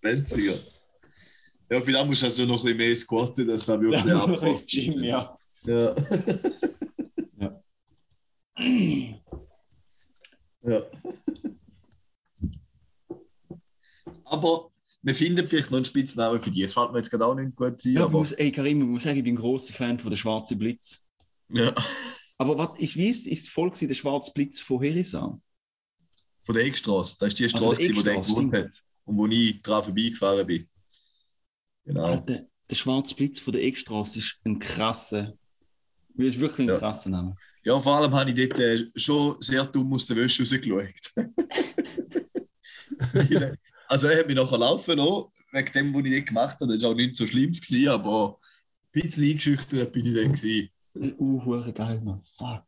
[0.00, 0.54] Benziger.
[1.70, 4.42] Ja, vielleicht musst du also noch ein bisschen mehr squatten, dass da wirklich noch abkommt.
[4.42, 5.36] ins Gym, ja.
[5.64, 5.94] Ja.
[7.38, 7.62] Ja.
[10.64, 10.82] ja.
[14.32, 14.70] Aber
[15.02, 16.62] wir finden vielleicht noch einen Spitznamen für die.
[16.62, 18.80] Es fällt mir jetzt gerade auch nicht gut sein, Ja, ich aber muss, ey, Karim,
[18.82, 21.02] ich muss sagen, ich bin ein großer Fan von der Schwarze Blitz.
[21.48, 21.74] ja.
[22.38, 25.40] Aber was ich weiß, ist voll gewesen, der Schwarze Blitz von Herisau.
[26.44, 27.16] von der Eckstraße.
[27.20, 28.70] Das ist die von Straße, der wo der gewohnt hat
[29.04, 30.68] und wo ich dran vorbeigefahren bin.
[31.84, 32.04] Genau.
[32.04, 32.40] Alter,
[32.70, 35.34] der Schwarze Blitz von der Eckstraße ist ein krasser,
[36.16, 36.78] ist wirklich ein Ja.
[36.78, 37.36] krasser Name.
[37.64, 41.12] Ja, vor allem habe ich dort äh, schon sehr dumm aus der Wäsche rausgeschaut.
[43.12, 43.58] Weil,
[43.92, 46.72] also er hat mich nachher laufen lassen, wegen dem, was ich nicht gemacht habe.
[46.72, 48.38] Das war auch nicht so schlimm, gewesen, aber
[48.94, 50.32] ein bisschen eingeschüchtert bin ich dann.
[50.32, 50.70] Gewesen.
[51.18, 52.22] Uh, hure geil, Mann.
[52.38, 52.64] Fuck.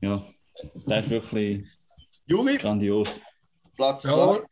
[0.00, 0.24] Ja,
[0.86, 1.66] das ist wirklich
[2.26, 3.20] Juri, grandios.
[3.74, 4.46] Platz Ja, 2.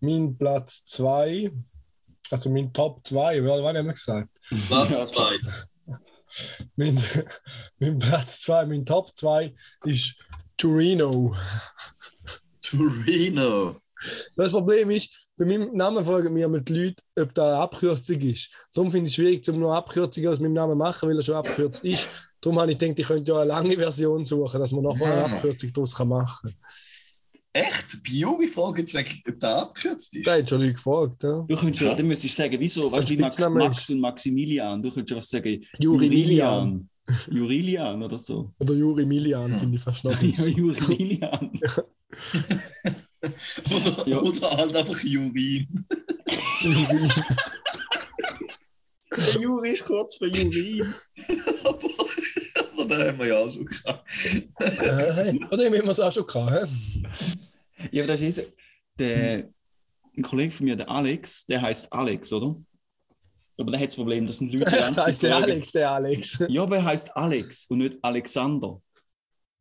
[0.00, 1.52] mein Platz 2,
[2.30, 4.30] also mein Top 2, was haben wir gesagt?
[4.68, 5.36] Platz 2.
[6.74, 7.02] Mein,
[7.78, 10.16] mein Platz 2, mein Top 2 ist
[10.56, 11.36] Torino.
[12.60, 13.76] Torino.
[14.36, 18.20] Das Problem ist, bei meinem Namen fragen mir immer die Leute, ob da eine Abkürzung
[18.20, 18.50] ist.
[18.72, 21.22] Darum finde ich es schwierig, um noch Abkürzungen aus meinem Namen zu machen, weil er
[21.22, 22.08] schon abgekürzt ist.
[22.40, 25.36] Darum habe ich gedacht, ich könnte ja eine lange Version suchen, dass man nachher eine.
[25.36, 26.56] Abkürzung daraus machen kann.
[27.52, 28.02] Echt?
[28.04, 30.26] Bei Juri fragen jetzt ob der abgekürzt ist?
[30.26, 31.22] Da hat schon Leute gefragt.
[31.22, 31.44] Ja.
[31.48, 34.82] Du könntest ja, dann müsstest du sagen, wieso, weißt du, wie Max, Max und Maximilian,
[34.82, 36.88] du könntest einfach sagen, Jurimilian.
[37.30, 38.52] Jurilian oder so.
[38.60, 41.84] Oder Juri Milian finde ich fast noch Ja, besser.
[43.70, 44.18] Oder, Ja.
[44.22, 45.86] oder halt einfach Jurin.
[46.60, 47.08] Juri.
[49.16, 50.94] Der Juri ist kurz für Jurin.
[51.64, 51.78] aber,
[52.78, 54.08] aber den haben wir ja auch schon gehabt.
[54.60, 56.68] Äh, Oder haben wir es auch schon gehabt?
[57.90, 58.52] Ja, aber das ist jetzt,
[58.98, 59.48] der,
[60.16, 62.56] ein Kollege von mir, der Alex, der heißt Alex, oder?
[63.56, 66.38] Aber der hat das Problem, dass sind Leute die ist der Alex, der Alex.
[66.48, 68.80] Ja, aber er heißt Alex und nicht Alexander.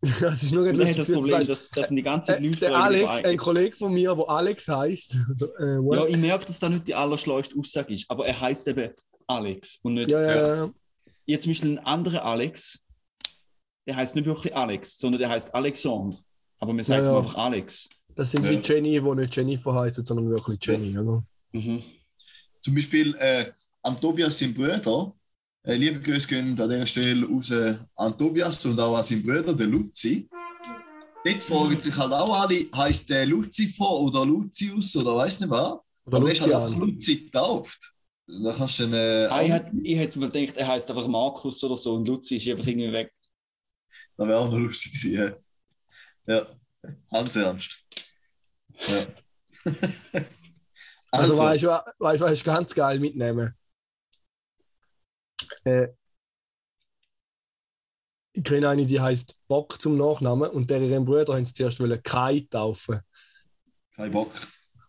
[0.21, 1.49] Das ist nur nicht lustig, das Problem, sagst.
[1.49, 5.17] dass, dass die ganze Äh, Leute der Alex, ein Kollege von mir, der Alex heißt.
[5.59, 5.95] Äh?
[5.95, 8.91] Ja, ich merke, dass das nicht die allerschleuste Aussage ist, aber er heißt eben
[9.27, 10.09] Alex und nicht.
[10.09, 10.69] ja, ja, ja.
[11.25, 12.83] Jetzt zum Beispiel ein anderer Alex,
[13.87, 16.17] der heißt nicht wirklich Alex, sondern der heißt Alexandre.
[16.59, 17.89] Aber man sagt Ja, einfach Alex.
[18.15, 18.51] Das sind Ja.
[18.51, 20.97] die Jenny, die nicht Jennifer heißen, sondern wirklich Jenny.
[20.97, 21.23] Oder?
[21.51, 21.83] Mhm.
[22.61, 23.51] Zum Beispiel äh,
[23.83, 25.13] am Tobias, sein Bruder.
[25.67, 27.51] Äh, liebe Grüße gehen an dieser Stelle raus
[27.95, 30.29] an Tobias und auch an seinen Bruder, der Luzi.
[31.25, 35.73] Dort fragen sich halt auch alle, heißt der Lucifer oder Lucius oder weiß nicht was.
[36.05, 36.77] Oder Aber der ist halt einfach.
[36.77, 37.93] Luzi getauft.
[38.27, 38.93] Da kannst du dann.
[38.93, 42.47] Äh, Ah, ich hätte mal gedacht, er heißt einfach Markus oder so und Luzi ist
[42.47, 43.13] einfach irgendwie weg.
[44.15, 45.35] Das wäre auch noch lustig gewesen.
[46.25, 46.47] Ja, ja.
[47.11, 47.83] Hans Ernst.
[48.87, 49.05] Ja.
[51.09, 51.67] Also, weißt du,
[51.99, 53.56] weißt, du, was ich ganz geil mitnehmen?
[55.63, 55.87] Äh,
[58.33, 61.79] ich kenne eine, die heißt Bock zum Nachnamen und der ihren Bruder haben sie zuerst
[61.79, 62.99] wollen Kai taufen.
[63.95, 64.31] kein Bock.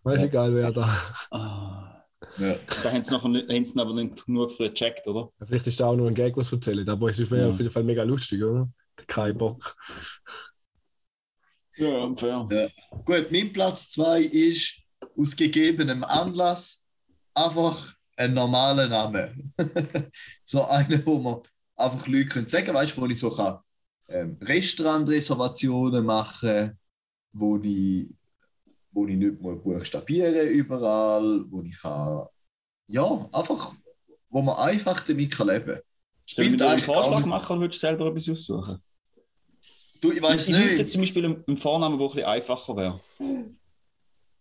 [0.03, 0.33] Weißt du, Ja.
[0.33, 0.89] geil wer da?
[1.31, 2.05] Ah.
[2.37, 2.57] Ja.
[2.83, 5.31] Da haben sie, nachher nicht, haben sie aber nicht genug gecheckt, oder?
[5.43, 7.49] Vielleicht ist da auch nur ein Gag, was erzählt, aber es ist Ja.
[7.49, 8.69] auf jeden Fall mega lustig, oder?
[8.99, 9.77] Der Kai Bock.
[11.77, 12.47] Ja, fair.
[13.05, 14.83] Gut, mein Platz 2 ist
[15.17, 16.85] aus gegebenem Anlass
[17.35, 19.35] einfach ein normaler Name.
[20.45, 21.41] so einer, wo man
[21.77, 23.59] einfach Leute können sagen weißt du, wo ich so kann,
[24.09, 26.79] ähm, Restaurantreservationen machen
[27.33, 28.09] wo ich,
[28.91, 32.27] wo ich nicht mal buchstabieren überall, wo ich kann,
[32.89, 33.75] ja, einfach,
[34.31, 35.79] wo man einfach damit kann leben
[36.35, 36.57] kann.
[36.57, 38.83] Dir einen Vorschlag nicht- machen oder willst du selber etwas aussuchen?
[40.01, 40.91] Du, ich weiß ich wüsste jetzt nicht.
[40.91, 43.01] zum Beispiel einen, einen Vornamen, der ein bisschen einfacher wäre.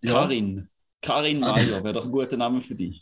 [0.02, 0.70] Ja, Karin.
[1.02, 3.02] Karin Meyer wäre doch ein guter Name für dich.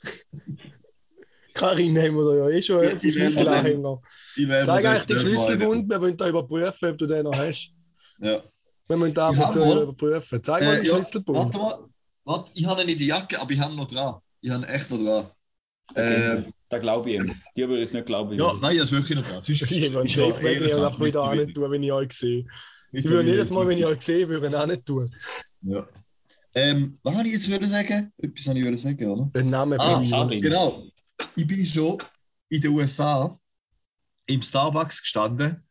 [1.54, 4.02] Karin haben wir da ja eh schon Ja, die Schlüsselanhänger.
[4.38, 7.72] mir eigentlich den Schlüsselbund, wir wollen da überprüfen, ob du den noch hast.
[8.20, 8.44] Ja.
[8.88, 10.44] Wir müssen da ab und überprüfen.
[10.44, 11.38] Zeig mal Äh, den ja, Schlüsselbund.
[11.38, 11.86] Warte mal,
[12.26, 14.16] warte, ich habe ihn in die Jacke, aber ich habe ihn noch dran.
[14.42, 15.28] Ich habe ihn echt noch dran.
[15.96, 17.34] Äh, Da glaube ich ihm.
[17.56, 18.38] Die würde ich es nicht glauben.
[18.38, 19.42] ja, nein, das ist wirklich noch dran.
[19.42, 22.12] Sonst Ich ist ja Safe weg, ich auch wieder auch nicht tun, wenn ich euch
[22.12, 22.46] sehe.
[22.92, 25.10] Ich würde jedes Mal, wenn ich euch sehe, würde ich ihn auch nicht tun.
[25.62, 25.88] Ja.
[26.56, 28.14] Ähm, was habe ich jetzt wollen sagen?
[28.18, 29.26] Etwas habe ich wollen sagen, oder?
[29.36, 30.04] Den Namen Ah.
[30.10, 30.42] Karin.
[30.42, 30.84] Genau.
[31.36, 31.98] Ich bin schon
[32.50, 33.38] in den USA
[34.26, 35.64] im Starbucks gestanden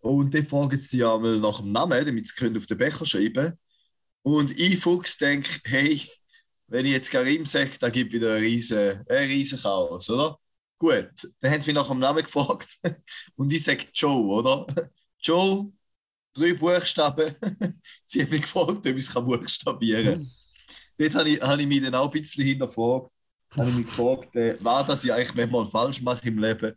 [0.00, 3.04] und die fragen jetzt die einmal nach dem Namen, damit sie können auf den Becher
[3.04, 3.58] schreiben
[4.22, 6.08] Und ich, Fuchs, denke, hey,
[6.68, 10.38] wenn ich jetzt Karim sage, dann gibt wieder ein riesen, ein riesen Chaos, oder?
[10.78, 12.68] Gut, dann haben sie mich nach dem Namen gefragt
[13.36, 14.66] und ich sage Joe, oder?
[15.20, 15.72] Joe,
[16.34, 17.34] drei Buchstaben.
[18.04, 20.30] sie haben mich gefragt, ob ich es buchstabieren kann.
[20.98, 23.10] Dort habe ich, habe ich mich dann auch ein bisschen hinterfragt.
[23.56, 26.72] Habe ich mich gefragt, äh, was das ich eigentlich manchmal falsch mache im Leben.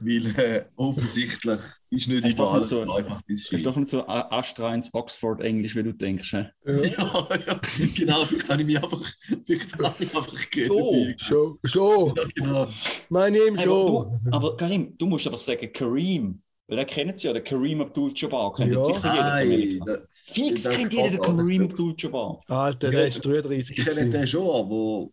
[0.00, 1.58] Weil äh, offensichtlich
[1.90, 2.84] ist nicht doch alles so-
[3.26, 6.30] bis ist doch nicht so astreins Oxford-Englisch, wie du denkst.
[6.30, 6.44] He?
[6.66, 7.28] Ja.
[7.28, 7.60] Ja, ja,
[7.96, 9.00] genau, vielleicht habe ich mich einfach,
[9.44, 10.70] vielleicht habe ich einfach geredet.
[10.70, 11.14] So.
[11.18, 12.14] Schon, schon.
[12.16, 12.66] Ja, genau.
[13.08, 14.20] Mein Name schon.
[14.30, 16.40] aber Karim, du musst einfach sagen Kareem.
[16.68, 18.52] Weil der kennt sie ja, der Kareem Abdul-Jabbar.
[18.54, 18.78] Kennt Ja.
[18.78, 21.62] jetzt sicher jeder da- Fix das kennt jeder den Kareem.
[21.64, 22.42] Abdul-Jabbar.
[22.46, 23.78] Alter, der ist 33.
[23.78, 25.08] ich kenne den schon, aber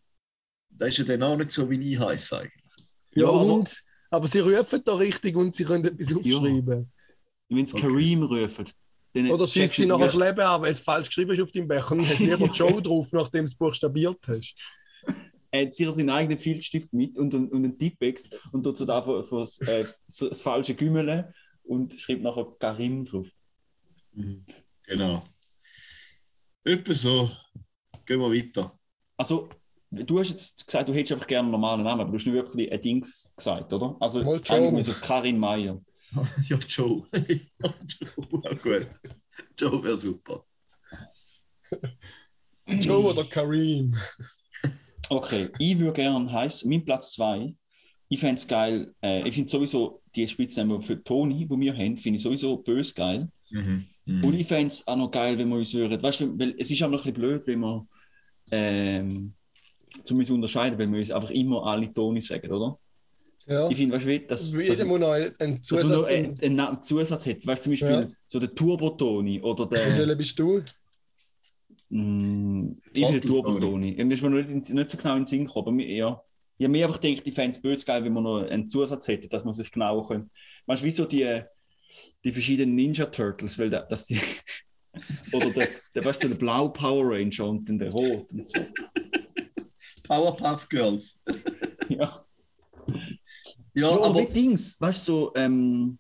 [0.70, 2.52] der ist ja dann auch nicht so, wie ich heiße eigentlich.
[3.16, 3.82] Ja, Ja, aber- und?
[4.12, 6.92] Aber sie rufen da richtig und sie können etwas aufschreiben.
[7.50, 7.88] Wenn sie Okay.
[7.88, 8.66] Kareem rufen,
[9.14, 11.68] dann Oder schießt sie nachher das Leben an, wenn es falsch geschrieben ist auf deinem
[11.70, 14.56] Becher und hat lieber Joe drauf, nachdem du es buchstabiert hast.
[15.52, 18.84] Er hat sicher seinen eigenen Filzstift mit und, und, und einen Tippex und tut so
[18.84, 21.34] da für, für das, äh, das, das falsche Gümmel
[21.68, 23.28] und schreibt nachher Karim drauf.
[24.84, 25.24] Genau.
[26.64, 27.30] Etwa so.
[28.06, 28.78] Gehen wir weiter.
[29.18, 29.50] Also,
[29.90, 32.36] du hast jetzt gesagt, du hättest einfach gerne einen normalen Namen, aber du hast nicht
[32.36, 33.96] wirklich ein Dings gesagt, oder?
[34.00, 34.58] Also, Mal Joe.
[34.58, 35.82] eigentlich so Karin Meyer.
[36.48, 37.08] Ja, Joe.
[37.14, 38.88] ja, Joe, ja, gut.
[39.58, 40.46] Joe wäre super.
[42.68, 43.98] Joe oder Kareem?
[45.10, 47.54] Okay, ich würde gerne heißen, mein Platz 2,
[48.10, 51.98] ich fände es geil, äh, ich finde sowieso die Spitznamen für Toni, die wir haben,
[51.98, 53.28] finde ich sowieso bös geil.
[53.50, 53.86] Mhm.
[54.24, 56.70] Und ich fände es auch noch geil, wenn wir uns würden, weißt du, weil es
[56.70, 57.88] ist auch noch ein bisschen blöd, wenn wir
[58.52, 59.34] ähm,
[60.04, 62.78] zum uns unterscheiden, weil wir uns einfach immer alle Toni sagen, oder?
[63.48, 63.70] Ja.
[63.70, 66.08] Ich finde, weißt du, dass, jeder muss noch einen dass man noch Zusatz.
[66.10, 68.16] einen, einen Na- Zusatz hat, weißt du, zum Beispiel Ja.
[68.28, 69.98] so der Turbo-Toni oder der.
[69.98, 70.62] Welcher bist du?
[71.90, 73.90] Mm, ich bin der Turbo-Toni.
[73.92, 76.22] Ich bin mir nicht, nicht so genau in den Sinn gekommen, aber ja.
[76.58, 79.28] Ich habe mir einfach gedacht, fände es böse geil, wenn man noch einen Zusatz hätte,
[79.28, 80.30] dass man sich genauer könnte.
[80.66, 81.42] Weißt du, wie so die,
[82.24, 84.20] die verschiedenen Ninja Turtles, weil da, dass die.
[85.34, 88.60] oder der, der, weißt du, der blaue Power Ranger und dann der rot und so.
[90.04, 91.22] Powerpuff Girls.
[91.88, 92.26] Ja.
[93.76, 96.00] Ja, Ja, aber Dings, weißt du, so, ähm,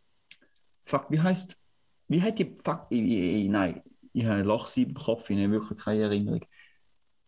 [0.85, 1.61] fuck, wie heißt
[2.07, 2.87] wie hat die Fuck.
[2.89, 3.81] Ich, ich, nein,
[4.13, 6.45] ich habe ein Lochsieb im Kopf, ich habe wirklich keine Erinnerung.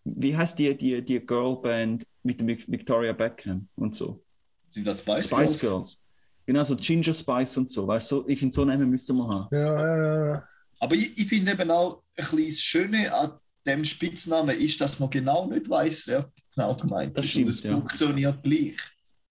[0.03, 4.23] Wie heißt die, die, die Girlband mit dem Vic- Victoria Beckham und so?
[4.69, 5.59] Sind das Spice, Spice Girls?
[5.59, 5.99] Girls.
[6.45, 7.87] Genau, so Ginger Spice und so.
[7.87, 9.47] Weißt du, ich finde, so einen müssten wir haben.
[9.55, 10.47] Ja, ja, ja.
[10.79, 13.31] Aber ich, ich finde eben auch ein bisschen das Schöne an
[13.65, 17.31] dem Spitznamen ist, dass man genau nicht weiß, wer genau gemeint Das ist.
[17.31, 17.73] stimmt, Und es ja.
[17.73, 18.75] funktioniert gleich.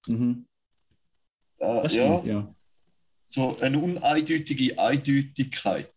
[0.06, 0.46] Mhm.
[1.58, 2.54] Äh, Das ja, stimmt, ja.
[3.24, 5.92] so eine uneindeutige Eindeutigkeit.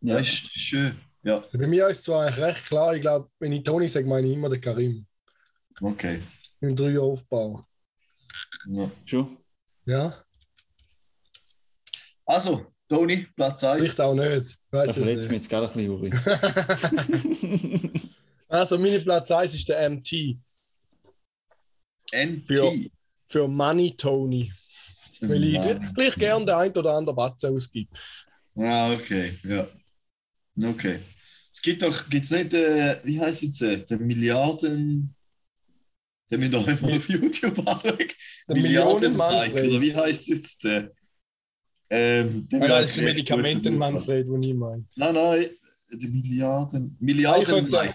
[0.00, 0.18] ja.
[0.18, 0.96] Das ist schön.
[1.22, 4.06] Ja, Bei mir ist es zwar eigentlich recht klar, ich glaube, wenn ich Toni sage,
[4.06, 5.06] meine ich immer den Karim.
[5.80, 6.22] Okay.
[6.60, 7.64] Im Dreieraufbau.
[8.68, 8.90] Ja.
[9.04, 9.38] Schon?
[9.84, 10.24] Ja,
[12.24, 13.84] Also, Toni, Platz 1.
[13.86, 14.46] vielleicht auch nicht.
[14.46, 16.10] Ich Da Weiss es verletzt mich jetzt gerade ein bisschen, Juri.
[18.48, 20.38] Also, meine Platz 1 ist der MT
[22.12, 22.48] NT.
[22.50, 22.70] Ja.
[23.28, 24.52] für Money Tony.
[25.22, 27.98] Weil ich gl- gleich gerne den ein oder anderen Batzen ausgibt.
[28.54, 29.66] Ah, okay, ja.
[30.62, 31.00] Okay.
[31.52, 35.15] Es gibt doch, gibt es nicht, äh, wie heißt es jetzt, der Milliarden.
[36.30, 37.54] Der müssen doch einmal auf YouTube.
[38.48, 39.80] Der Milliarden Mike, oder Manfred.
[39.80, 40.64] wie heißt es jetzt?
[40.64, 40.88] äh?
[41.88, 43.78] Ähm, der mir nein, das ist Medikamenten.
[43.78, 44.84] Manfred, den ich meine.
[44.96, 45.50] Nein, nein,
[45.92, 46.96] der Milliarden.
[46.98, 47.94] Ich Milliarden Mike.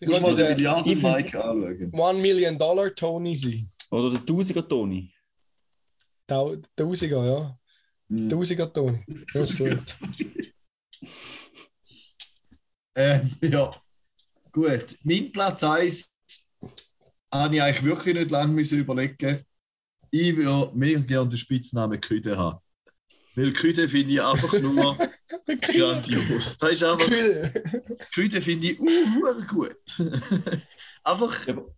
[0.00, 1.90] Ich Muss mal den den Milliarden Mike anschauen.
[1.92, 3.70] One Million Dollar Tony sein.
[3.92, 5.12] Oder der Tausiger Toni.
[6.26, 7.58] Tau- Tausiger, ja.
[8.08, 8.28] Hm.
[8.28, 9.04] Tausiger Tony.
[12.94, 13.74] Ähm, ja,
[14.52, 14.98] gut.
[15.02, 16.11] Mein Platz 1
[17.32, 19.44] habe ich eigentlich wirklich nicht lange müssen überlegen.
[20.10, 22.58] Ich würde mehr gerne den Spitznamen Küde haben.
[23.34, 24.96] Weil Küde finde ich einfach nur
[25.62, 26.58] grandios.
[26.58, 27.08] Das ist einfach,
[28.14, 28.86] Küde finde ich uh,
[29.48, 29.76] gut.
[31.04, 31.74] einfach, Ja, aber-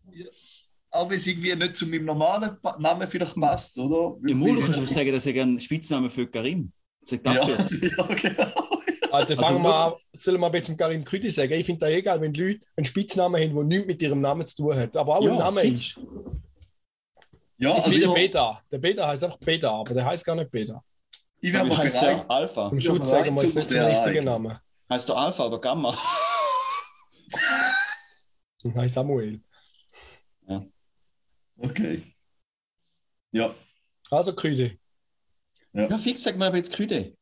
[0.91, 4.17] auch wenn es irgendwie nicht zu meinem normalen Pa- Namen vielleicht passt, oder?
[4.29, 6.73] Im Mund kannst du einfach sagen, dass er gerne Spitznamen für Karim.
[7.03, 7.71] Sag das Ja, jetzt.
[7.83, 8.74] ja, genau.
[9.15, 9.93] Alter, Also fangen wir an.
[10.13, 11.53] Sollen wir ein bisschen Karim Küdi sagen?
[11.55, 14.47] Ich finde das egal, wenn die Leute einen Spitznamen haben, der nichts mit ihrem Namen
[14.47, 14.97] zu tun hat.
[14.97, 15.81] Aber auch ein Ja, Name fix.
[15.81, 16.01] ist.
[17.59, 18.63] Ja, Das ist wie der also, Beta.
[18.73, 20.83] Der Beta heißt einfach Beta, aber der heißt gar nicht Beta.
[21.41, 22.25] ich wäre Wie mal heißt bereit.
[22.31, 22.69] Alpha.
[22.71, 24.25] Zum Ja, Schutz sagen wir jetzt nicht den der richtigen.
[24.25, 24.59] Namen.
[24.91, 25.97] Heißt der Alpha oder Gamma?
[28.65, 29.41] Nein, Samuel.
[31.57, 32.03] Okay.
[33.31, 33.55] Ja,
[34.11, 34.79] Also Küdi.
[35.73, 37.17] Ja, fix, sag mal aber jetzt Küde.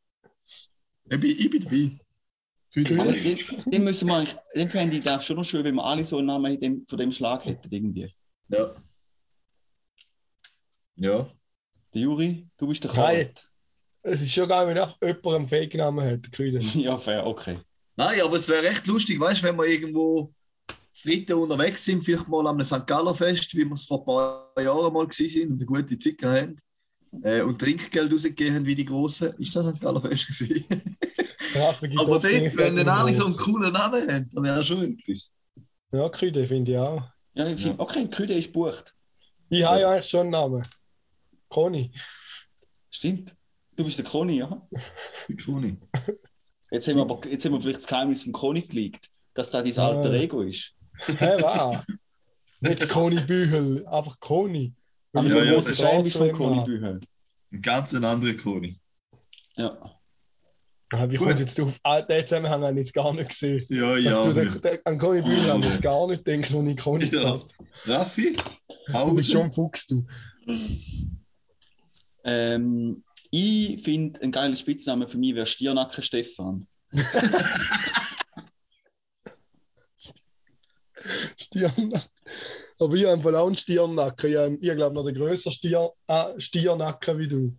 [1.14, 1.98] Ich bin, ich bin dabei.
[2.74, 6.28] Den, den müssen wir den fände ich schon noch schön, wenn wir alle so einen
[6.28, 8.10] Namen dem, von dem Schlag hätten irgendwie.
[8.48, 8.74] Ja.
[10.96, 11.30] Ja.
[11.92, 12.90] Der Juri, du bist der.
[12.90, 13.46] Kalt.
[14.02, 16.58] Es ist schon geil, wenn auch jemand einen Fake-Namen hat, Küdi.
[16.80, 17.58] Ja, fair, okay.
[17.94, 20.32] Nein, aber es wäre recht lustig, weißt du, wenn wir irgendwo
[20.66, 22.86] das dritte unterwegs sind, vielleicht mal am St.
[22.86, 25.98] Galler Fest, wie wir es vor ein paar Jahren mal gewesen sind und eine gute
[25.98, 26.56] Zeit gehabt haben.
[27.22, 29.34] Äh, und Trinkgeld rausgegeben haben wie die Großen.
[29.34, 29.80] Ist das St.
[29.80, 30.64] Galler Fest gewesen?
[31.56, 32.24] Aber dort,
[32.56, 35.30] wenn dann alle so einen coolen Namen haben, dann wäre schon etwas.
[35.92, 37.02] Ja, Küdi finde ich auch.
[37.34, 38.94] Ja, ich find, okay, Küde ist bucht.
[39.48, 40.66] Ich habe ja eigentlich schon einen Namen.
[41.48, 41.92] Conny.
[42.90, 43.34] Stimmt.
[43.76, 44.68] Du bist der Koni, ja?
[45.46, 45.76] Cool.
[46.70, 49.62] Jetzt haben wir aber jetzt haben wir vielleicht das Geheimnis vom Koni gelegt, dass das
[49.64, 50.14] dein alter Ah.
[50.14, 50.74] Ego ist.
[51.06, 51.84] Hä, was?
[52.60, 54.72] Nicht Conny Bühel, einfach Conny.
[55.12, 56.64] Aber ich so ja, ein ja, großer das bist zu von habe.
[56.64, 57.00] Bühel.
[57.52, 58.78] Ein ganz anderer Koni.
[59.56, 60.00] Ja.
[60.94, 61.28] Ah, Wie Gut.
[61.28, 61.78] kommt jetzt auf?
[61.82, 63.64] Ah, den Zusammenhang habe ich jetzt gar nicht gesehen.
[63.70, 64.24] Ja, Dass ja.
[64.32, 67.10] du den, an Conny Bühel habe ich jetzt gar nicht gedacht, als ich Conny Ja.
[67.10, 67.56] gesagt.
[67.86, 68.36] Raffi?
[68.92, 70.04] Du bist schon ein Fuchs, du.
[72.24, 76.66] Ähm, ich finde, ein geiler Spitzname für mich wäre Stiernacken Stefan.
[81.36, 82.10] Stirnnacken.
[82.78, 84.30] Aber ich habe auch einen Stirnnacken.
[84.30, 87.56] Ich, habe- ich glaube noch den grösseren Stier, ah, Stiernacken wie du.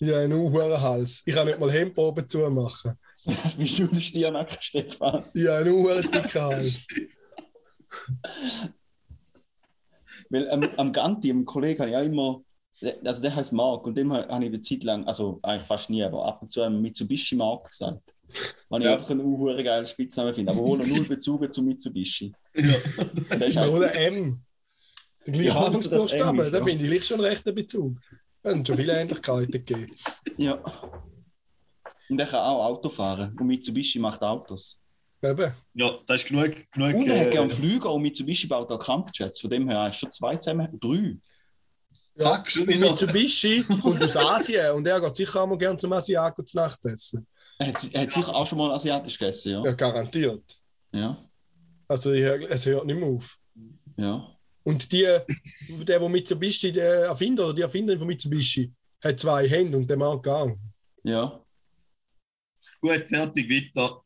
[0.00, 1.22] Ich habe einen hohen Hals.
[1.26, 2.92] Ich kann nicht mal Hemdprobe zumachen.
[3.56, 5.24] Wieso der Stiernacken Stefan?
[5.34, 6.86] Ich habe einen hohen dicken Hals.
[10.30, 12.42] Weil am, am Ganti, am Kollegen, habe ich auch immer,
[13.04, 16.02] also der heißt Mark und dem habe ich eine Zeit lang, also eigentlich fast nie,
[16.02, 18.14] aber ab und zu einem Mitsubishi Mark gesagt.
[18.68, 18.94] Weil ich Ja.
[18.94, 22.32] einfach einen unhuren geilen Spitznamen finde, aber ohne null Bezug zu Mitsubishi.
[22.54, 22.74] Ja.
[22.98, 24.38] Und der ist halt- Oder M.
[25.26, 26.64] Der gleiche Ja, ist, da ja.
[26.64, 27.98] finde ich schon einen rechten Bezug.
[28.42, 29.94] Es haben schon viele Ähnlichkeiten gegeben.
[30.36, 30.54] Ja.
[32.08, 34.78] Und er kann auch Auto fahren und Mitsubishi macht Autos.
[35.20, 35.52] Eben.
[35.74, 36.54] ja, das ist genug.
[36.70, 39.40] genug Und er hat äh, gerne Flüge und Mitsubishi baut auch Kampfjets.
[39.40, 41.16] Von dem her hast du schon zwei zusammen, drei.
[42.16, 42.90] Zack, schon Und wieder.
[42.90, 46.78] Mitsubishi kommt aus Asien und er geht sicher auch mal gerne zum Asiaten zu Nacht
[46.84, 47.26] essen.
[47.58, 49.64] Er hat, er hat sicher auch schon mal asiatisch gegessen, ja.
[49.64, 50.56] Ja, garantiert.
[50.92, 51.28] Ja.
[51.88, 53.36] Also ich, es hört nicht mehr auf.
[53.96, 54.37] ja.
[54.64, 55.24] Und die, der,
[55.68, 60.22] der Mitsubishi, der Erfinder oder die Erfinderin von Mitsubishi, hat zwei Hände und der mag
[60.22, 60.58] gar nicht.
[61.04, 61.42] Ja.
[62.80, 64.02] Gut, fertig, weiter.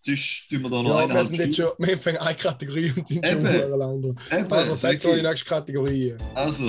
[0.00, 2.92] Sonst tun wir da noch Ja, wir eineinhalb sind jetzt schon, wir fangen eine Kategorie
[2.96, 3.46] und sind schon Eben.
[3.46, 4.20] sehr lang dran.
[4.32, 5.22] Eben, Also, die ich.
[5.22, 6.14] nächste Kategorie.
[6.34, 6.66] Also,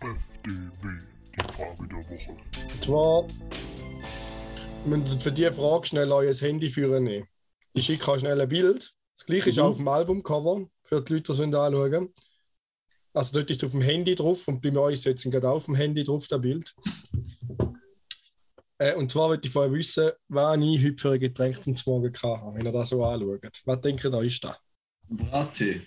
[0.00, 0.98] FDW,
[1.34, 2.30] die Frage der Woche.
[2.72, 3.26] Und zwar,
[4.84, 7.26] wir müssen für diese Frage schnell euer Handy führen nehmen.
[7.72, 8.92] Ich schicke euch schnell ein Bild.
[9.16, 9.62] Das gleiche ist Mhm.
[9.62, 12.12] auch auf dem Albumcover, für die Leute, die es anschauen.
[13.14, 15.66] Also dort ist es auf dem Handy drauf und bei es jetzt gerade auch auf
[15.66, 16.74] dem Handy drauf, das Bild.
[18.78, 22.12] Äh, und zwar wollte ich vorher wissen, was ich heute für ein Getränk zum Morgen
[22.12, 23.60] hatte, wenn ihr das so anschaut.
[23.64, 24.56] Was denkt ihr, ist das?
[25.08, 25.86] Brattee.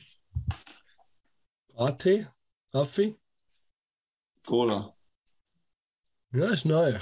[1.74, 2.28] Brattee?
[2.74, 3.16] Raffi?
[4.46, 4.96] Cola.
[6.32, 7.00] Ja, ist neu.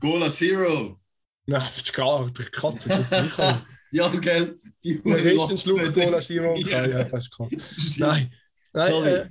[0.00, 1.00] Cola Zero.
[1.46, 2.38] Nein, das ist gar nicht.
[2.38, 3.64] Der Katze ist sicher.
[3.92, 4.58] Ja, gell?
[4.82, 6.56] Die Der ist ein Schluck Cola Zero.
[6.66, 7.06] Ja.
[7.06, 7.54] Fast gehabt.
[7.98, 8.32] Nein.
[8.72, 9.10] Nein, Sorry.
[9.10, 9.28] äh,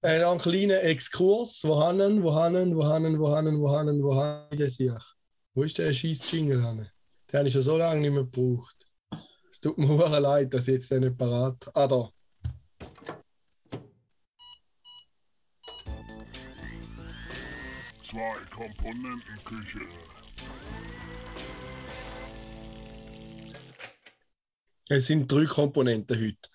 [0.00, 1.60] äh, einen kleinen Exkurs.
[1.62, 4.98] Wo haben, wo haben, wo haben, wo haben, wo haben, wo haben das hier?
[5.54, 6.62] Wo ist der scheiß Jingle?
[6.62, 6.90] Hanne?
[7.30, 8.76] Den habe ich schon so lange nicht mehr gebraucht.
[9.50, 11.78] Es tut mir hure leid, dass ich jetzt den nicht parat habe.
[11.78, 12.10] Ah, da.
[18.02, 19.80] Zwei Komponentenküche.
[24.88, 26.48] Es sind drei Komponenten heute.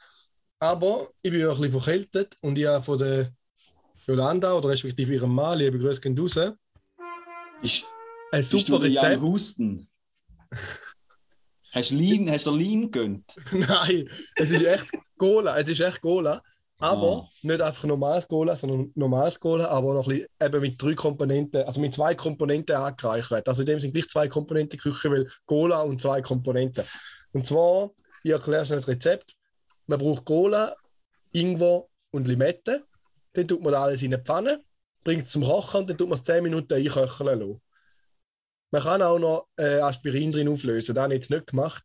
[0.59, 3.31] Aber ich bin ja ein bisschen verkältet und ich habe von der
[4.07, 6.53] Jolanda oder respektive ihrem Mann, liebe Grüße gehen raus, ein
[7.61, 7.85] Ist,
[8.49, 9.21] super bist Rezept.
[9.21, 9.87] Husten?
[11.71, 13.25] Hast du Lean, hast du Lean gönnt?
[13.51, 15.57] Nein, es ist echt Cola.
[15.59, 16.41] Es ist echt Cola.
[16.79, 17.29] Aber Ah.
[17.43, 21.63] nicht einfach normales Cola, sondern normales Cola, aber noch ein bisschen eben mit drei Komponenten,
[21.63, 23.47] also mit zwei Komponenten angereichert.
[23.47, 26.83] Also in dem sind gleich zwei Komponenten Küche, weil Cola und zwei Komponenten.
[27.31, 27.91] Und zwar,
[28.23, 29.35] ich erkläre schnell das Rezept.
[29.85, 30.75] Man braucht Cola,
[31.31, 32.83] Ingwer und Limette.
[33.33, 34.63] Dann tut man alles in eine Pfanne,
[35.03, 37.61] bringt es zum Kochen und dann tut man es 10 Minuten einköcheln lassen.
[38.71, 40.95] Man kann auch noch äh, Aspirin drin auflösen.
[40.95, 41.83] Das habe ich jetzt nicht gemacht.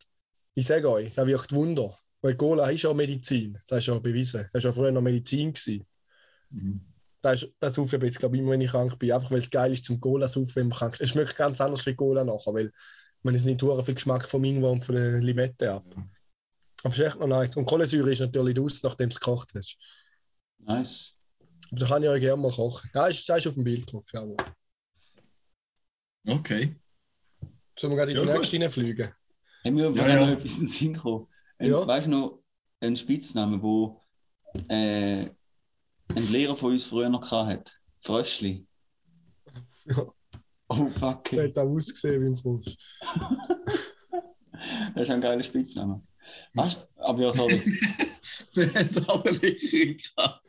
[0.55, 1.97] Ich sage euch, das wirkt Wunder.
[2.21, 3.59] Weil Cola ist ja Medizin.
[3.67, 4.49] Das ist ja bewiesen.
[4.53, 5.53] Das war ja früher noch Medizin.
[5.53, 5.87] Gewesen.
[6.51, 6.81] Mhm.
[7.21, 9.13] Das, ist- das saufe ich jetzt, glaube ich, immer, wenn ich krank bin.
[9.13, 11.01] Einfach weil es geil ist zum Cola saufen, wenn man krank ist.
[11.03, 12.73] Es schmeckt ganz anders wie Cola nachher, weil
[13.23, 15.85] man es nicht viel Geschmack vom Ingwer und von der Limette ab.
[16.85, 17.57] Aber es ist echt noch nice.
[17.57, 19.77] Und Kohlensäure ist natürlich aus, nachdem du es gekocht hast.
[20.59, 21.19] Nice.
[21.71, 22.89] Aber da kann ich euch gerne mal kochen.
[22.93, 24.07] Da ist, da ist auf dem Bild drauf.
[24.13, 24.25] Ja.
[26.27, 26.77] Okay.
[27.79, 29.13] Sollen wir gerade in die Ja, nächste hineinfliegen?
[29.65, 30.21] Haben wir Ja, ja, ja.
[30.27, 31.27] noch etwas in den Sinn gekommen?
[31.59, 31.87] Ein, Ja.
[31.87, 32.43] Weißt du noch,
[32.81, 34.01] ein Spitzname, wo
[34.69, 37.73] äh, ein Lehrer von uns früher noch hatte?
[38.01, 38.67] Fröschli.
[39.87, 40.07] Ja.
[40.69, 41.25] Oh, fuck.
[41.31, 42.77] Der hat auch ausgesehen wie ein Frosch.
[44.95, 46.03] Das ist ein geiler Spitzname.
[46.55, 47.61] Weißt du, aber ja, sorry.
[48.55, 50.43] Wir haben auch eine Lehrerin gehabt.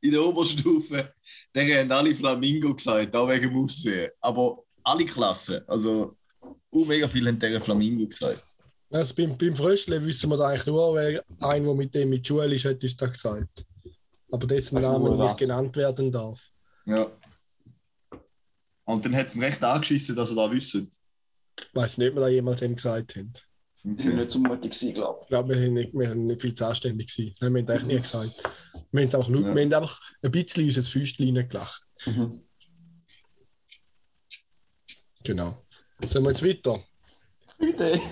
[0.00, 1.12] In der Oberstufe,
[1.54, 4.10] der haben alle Flamingo gesagt, auch wegen dem Aussehen.
[4.20, 6.16] Aber alle Klassen, also
[6.72, 8.42] uh, mega viele haben der Flamingo gesagt.
[8.90, 12.20] Also beim, beim Fröschle wissen wir da eigentlich nur, weil ein, der mit dem mit
[12.20, 13.66] der Schule ist, hat uns das gesagt.
[14.30, 16.40] Aber dessen wo nicht genannt werden darf.
[16.86, 17.10] Ja.
[18.84, 20.90] Und dann hat es ihn recht angeschissen, dass er da wissen.
[21.58, 23.32] Ich weiß nicht, ob wir das jemals ihm gesagt haben.
[23.84, 26.42] Wir sind nicht so mutig gewesen, glaube Ich glaube, wir sind nicht, wir sind nicht
[26.42, 27.34] viel zu anständig gewesen.
[27.40, 28.42] Nein, wir haben eigentlich nie gesagt.
[28.90, 29.54] Wir haben, es einfach, Ja.
[29.54, 31.82] wir haben einfach ein bisschen unser Füßchen reingelacht.
[32.00, 32.16] ich.
[32.16, 32.40] Mhm.
[35.24, 35.64] Genau.
[36.06, 36.82] Sollen wir jetzt weiter?
[37.58, 38.00] Bitte.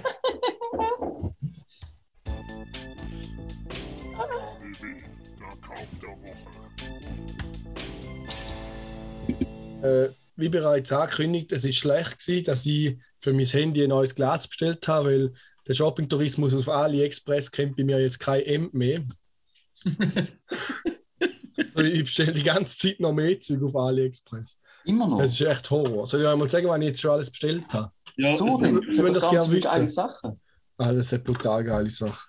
[9.83, 14.15] Äh, wie bereits angekündigt, es ist schlecht gewesen, dass ich für mein Handy ein neues
[14.15, 15.33] Glas bestellt habe, weil
[15.67, 19.03] der Shopping-Tourismus auf AliExpress kennt bei mir jetzt kein M mehr.
[21.75, 24.61] Also ich bestelle die ganze Zeit noch mehr Zeug auf AliExpress.
[24.85, 25.19] Immer noch.
[25.19, 26.07] Das ist echt Horror.
[26.07, 27.91] Soll ich euch mal sagen, was ich jetzt schon alles bestellt habe?
[28.17, 28.77] Ja, so, denn.
[28.77, 29.89] Hat das gerne wissen.
[29.89, 30.41] Sachen.
[30.79, 32.29] Ah, das sind brutal geile Sachen.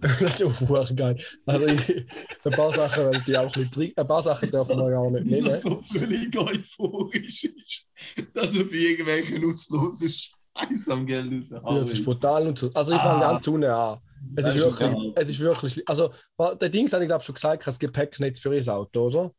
[0.00, 1.18] das ist auch geil.
[1.46, 2.06] Also ich,
[2.44, 5.26] ein paar Sachen wollte ich auch bisschen drin- Ein paar Sachen dürfen wir gar nicht
[5.26, 5.58] nennen.
[5.58, 7.84] so völlig euphorisch ist,
[8.34, 10.08] dass er für irgendwelche nutzlosen
[10.58, 12.70] Scheiß am Geld Ja, das ist brutal und so.
[12.74, 13.32] Also ich fange Ah.
[13.32, 13.98] ganz unten an.
[14.34, 15.12] Es Das ist, ist wirklich, geil.
[15.16, 15.84] es ist wirklich schlimm.
[15.86, 16.10] Also,
[16.60, 19.32] der Dings habe ich glaube schon gesagt, das Gepäcknetz für ihr Auto, oder?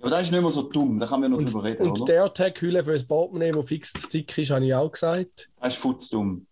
[0.00, 1.92] Aber das ist nicht mal so dumm, da kann man noch Und, drüber reden, und
[1.92, 2.04] oder?
[2.04, 5.48] der AirTag-Hülle für das Portemonnaie, wo fix zu dick ist, habe ich auch gesagt.
[5.60, 6.46] Das ist futzdumm.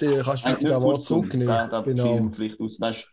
[0.00, 1.46] Die kannst du bitte da Wort zurücknehmen.
[1.46, 2.30] Da, da genau.
[2.34, 2.78] vielleicht aus.
[2.78, 3.06] Das ist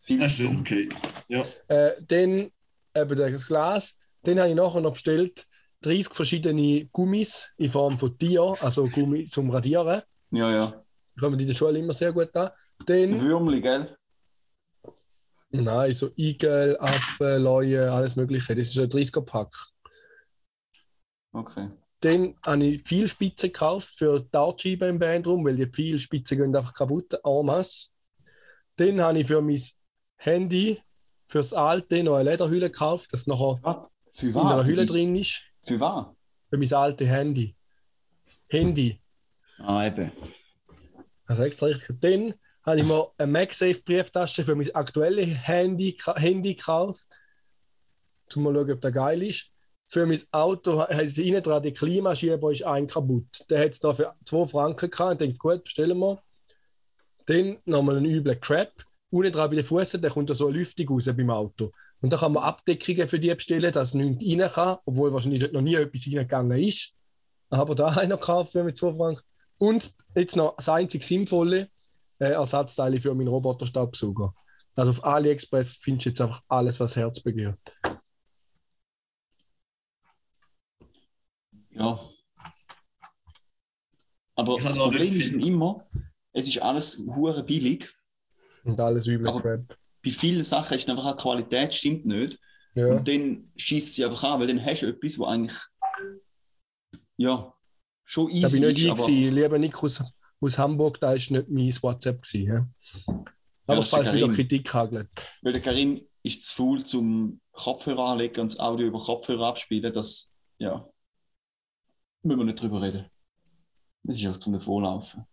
[0.00, 0.66] viel Das zu dumm.
[0.66, 0.90] stimmt,
[1.30, 1.44] okay.
[1.68, 2.50] Äh, dann
[2.96, 3.94] eben das Glas.
[4.24, 5.46] Dann habe ich nachher noch bestellt
[5.82, 10.02] 30 verschiedene Gummis in Form von Tier, also Gummi zum Radieren.
[10.30, 10.84] Ja, ja.
[11.18, 12.50] Kommen die in der Schule immer sehr gut an.
[12.86, 13.96] Dann, Würmli, gell?
[15.50, 18.54] nein, so Igel, Affen, Leue, alles Mögliche.
[18.54, 19.54] Das ist ein 30er-Pack.
[21.32, 21.68] Okay.
[22.00, 26.38] Dann habe ich viel Spitzen gekauft für die Dartscheibe im Bandroom, weil die viel Spitzen
[26.38, 27.18] gehen einfach kaputt.
[27.44, 27.88] Masse.
[28.76, 29.62] Dann habe ich für mein
[30.16, 30.80] Handy,
[31.26, 33.88] fürs alte, noch eine Lederhülle gekauft, das nachher
[34.20, 34.64] in einer?
[34.64, 35.42] Hülle drin ist.
[35.64, 36.06] Für was?
[36.50, 37.56] Für mein altes Handy.
[38.48, 39.00] Handy.
[39.58, 40.12] Ah, eben.
[41.26, 42.00] Also extra richtig.
[42.00, 42.34] Dann
[42.64, 47.06] habe ich mir eine MagSafe-Brieftasche für mein aktuelles Handy, Handy gekauft.
[48.34, 49.50] Um mal schauen, ob der geil ist.
[49.86, 53.44] Für mein Auto sie innen dran die Klimaschieber ist ein kaputt.
[53.50, 55.12] Der hat es da für 2 Franken gehabt.
[55.12, 56.22] Ich denke, gut, bestellen wir.
[57.26, 58.72] Dann nochmal einen üblen Crap.
[59.10, 61.72] Unten dran bei den Füßen, da kommt da so eine Lüftung raus beim Auto.
[62.02, 65.52] Und da kann man Abdeckungen für die bestellen, dass nichts rein kann, obwohl wahrscheinlich dort
[65.52, 66.94] noch nie etwas reingegangen ist.
[67.48, 69.22] Aber da habe ich noch gekauft für mit 2 Franken.
[69.58, 71.70] Und jetzt noch das einzig Sinnvolle,
[72.18, 74.34] äh, Ersatzteile für meinen Roboterstaubsauger.
[74.74, 77.58] Also auf AliExpress findest du jetzt einfach alles, was Herz begehrt.
[81.70, 82.00] Ja.
[84.34, 85.86] Aber das Problem ist immer,
[86.32, 87.88] es ist alles hure billig.
[88.64, 89.78] Und alles Aber- Crap.
[90.04, 92.38] Bei vielen Sachen ist einfach die Qualität stimmt nicht.
[92.74, 92.96] Ja.
[92.96, 95.58] Und dann schießt sie einfach an, weil dann hast du etwas, wo eigentlich
[97.16, 97.54] ja
[98.04, 99.30] schon easy Da bin nicht ist, ich.
[99.30, 102.46] Lieber Nick aus, Hamburg, da ist nicht mein WhatsApp gewesen.
[102.46, 103.24] Ja?
[103.66, 104.28] Aber ist falls der wieder.
[104.28, 105.08] Kritik hagelt.
[105.42, 109.92] weil der Karim ist zu faul zum Kopfhörer anlegen und das Audio über Kopfhörer abspielen,
[109.92, 110.88] das ja
[112.22, 113.10] müssen wir nicht drüber reden.
[114.04, 115.26] Das ist auch zum Davonlaufen.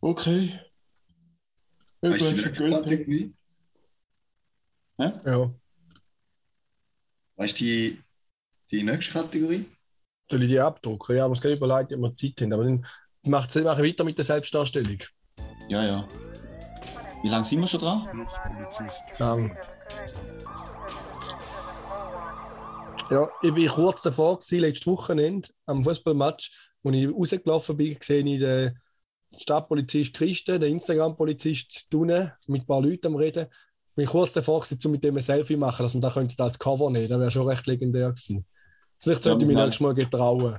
[0.00, 0.58] Okay.
[2.02, 2.72] Weißt du, Irgendwann die schon nächste Geld.
[2.72, 3.34] Kategorie?
[4.98, 5.50] Ja.
[7.36, 8.02] Weißt du die,
[8.70, 9.64] die nächste Kategorie?
[10.30, 11.16] Soll ich die abdrucken?
[11.16, 12.52] Ja, aber es geht überlegt, ob wir Zeit haben.
[12.52, 12.86] Aber dann
[13.24, 14.98] macht mache ich weiter mit der Selbstdarstellung.
[15.68, 16.08] Ja, ja.
[17.22, 18.26] Wie lange sind wir schon dran?
[19.18, 19.56] Lang.
[23.10, 28.26] Ja, ich bin kurz davor, gewesen, letztes Wochenende am Fußballmatch, wo ich rausgelaufen bin, gesehen
[28.28, 28.78] ich den
[29.36, 33.46] Stadtpolizist Christen, den Instagram-Polizist Dunne, mit ein paar Leuten am Reden.
[33.94, 36.42] Bin ich kurz davor, um mit dem ein Selfie zu machen, dass man da könnte
[36.42, 37.08] als Cover nehmen.
[37.08, 38.46] Das wäre schon recht legendär gewesen.
[38.98, 40.58] Vielleicht sollte Ja, ich mich nächstes Mal getrauen.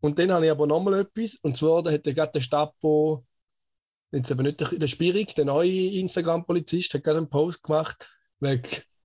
[0.00, 3.24] Und dann habe ich aber nochmal etwas, und zwar da hat der gerade der Stapo,
[4.12, 8.08] jetzt eben nicht der, der Spirig, der neue Instagram-Polizist, hat gerade einen Post gemacht
[8.40, 8.62] wegen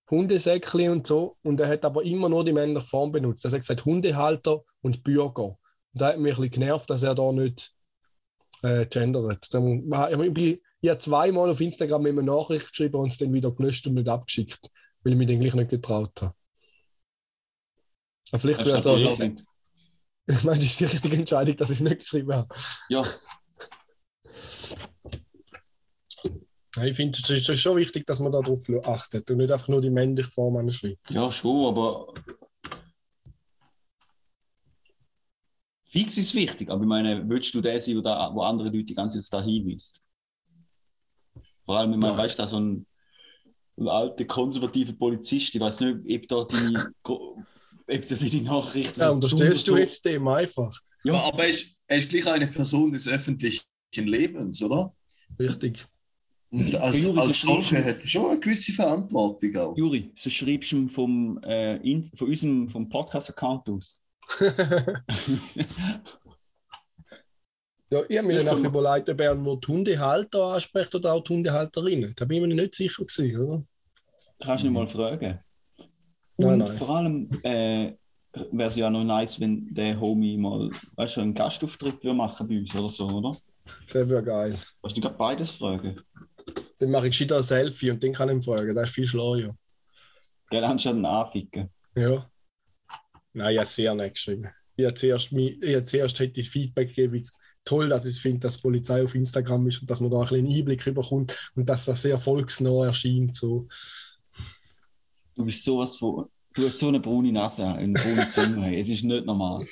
[0.09, 1.37] Hundesäckchen und so.
[1.43, 3.43] Und er hat aber immer nur die männliche Form benutzt.
[3.43, 5.43] Er hat gesagt Hundehalter und Bürger.
[5.43, 5.57] Und
[5.91, 7.74] da hat mich ein bisschen genervt, dass er da nicht
[8.63, 9.53] äh, gendert.
[9.53, 13.51] Dann, ich, bin, ich habe zweimal auf Instagram immer Nachricht geschrieben und es dann wieder
[13.51, 14.69] gelöscht und nicht abgeschickt,
[15.03, 16.33] weil ich mich dann gleich nicht getraut habe.
[18.31, 19.19] Aber vielleicht wäre es Das ist auch.
[20.27, 22.47] Ich meine, das ist die richtige Entscheidung, dass ich es nicht geschrieben habe.
[22.89, 23.05] Ja,
[26.75, 29.81] Ja, Ich finde, es ist schon wichtig, dass man darauf achtet und nicht einfach nur
[29.81, 31.09] die männliche Form anschreibt.
[31.09, 32.13] ja, schon, aber.
[35.95, 38.83] Fix ist wichtig, aber ich meine, willst du der sein, wo, da, wo andere Leute
[38.83, 40.01] die ganze Zeit da hinweist?
[41.63, 42.17] Vor allem, ich meine, Ja.
[42.19, 42.85] weißt du, da so ein,
[43.77, 47.29] ein alter konservativer Polizist, ich weiß nicht, ob da deine, ob
[47.87, 50.77] da deine Nachrichten Ja, unterstellst du jetzt dem einfach.
[51.05, 51.13] Ja.
[51.13, 54.93] Aber er ist, er ist gleich eine Person des öffentlichen Lebens, oder?
[55.39, 55.87] Richtig.
[56.49, 57.85] Und als, Juri, als so solcher schlimm.
[57.85, 59.77] hat er schon eine gewisse Verantwortung auch.
[59.77, 64.01] Juri, so schreibst du ihm vom, äh, in, von unserem vom Podcast-Account aus.
[67.91, 71.13] Ja, ich habe mir Ich dann auch überlegt, ob er nur die Hundehalter anspricht oder
[71.13, 72.13] auch die Hundehalterinnen.
[72.15, 73.63] Da bin ich mir nicht sicher gewesen, oder?
[74.43, 75.39] Kannst du ihn mal fragen.
[76.37, 76.77] Nein, Und nein.
[76.77, 77.93] vor allem äh,
[78.51, 82.47] wäre es ja noch nice, wenn der Homie mal weißt, du, einen Gastauftritt würde machen
[82.47, 83.31] bei uns oder so, oder?
[83.85, 84.57] Das wäre geil.
[84.81, 85.95] Kannst du gerade beides fragen?
[86.79, 88.75] Dann mache ich gescheiter ein Selfie und den kann ich ihn fragen.
[88.75, 89.37] Das ist viel schlauer.
[89.37, 89.55] Gell,
[90.49, 91.69] dann kannst du dann anficken.
[91.95, 92.29] Ja.
[93.35, 94.47] Nein, ich habe sehr nett geschrieben.
[94.77, 97.29] Ich habe zuerst, ich habe zuerst hätte ich Feedback gegeben, wie
[97.65, 100.21] toll dass ich es finde, dass die Polizei auf Instagram ist und dass man da
[100.21, 103.35] ein bisschen Einblick bekommt und dass das sehr volksnah erscheint.
[103.35, 103.67] So.
[105.35, 106.29] Du bist sowas von.
[106.53, 108.77] Du hast so eine braune Nase, eine braune Zunge.
[108.79, 109.67] Es ist nicht normal.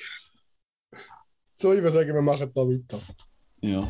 [1.54, 3.00] so, ich würde sagen, wir machen da weiter.
[3.62, 3.80] Ja.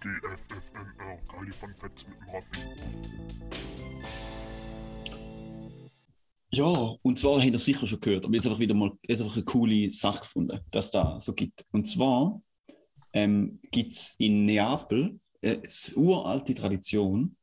[0.00, 3.73] DFFNR, Kali von Fett mit dem Raffi.
[6.54, 9.44] Ja, und zwar habt ihr sicher schon gehört, aber jetzt einfach wieder mal einfach eine
[9.44, 11.64] coole Sache gefunden, dass da so gibt.
[11.72, 12.40] Und zwar
[13.12, 17.34] ähm, gibt es in Neapel äh, eine uralte Tradition,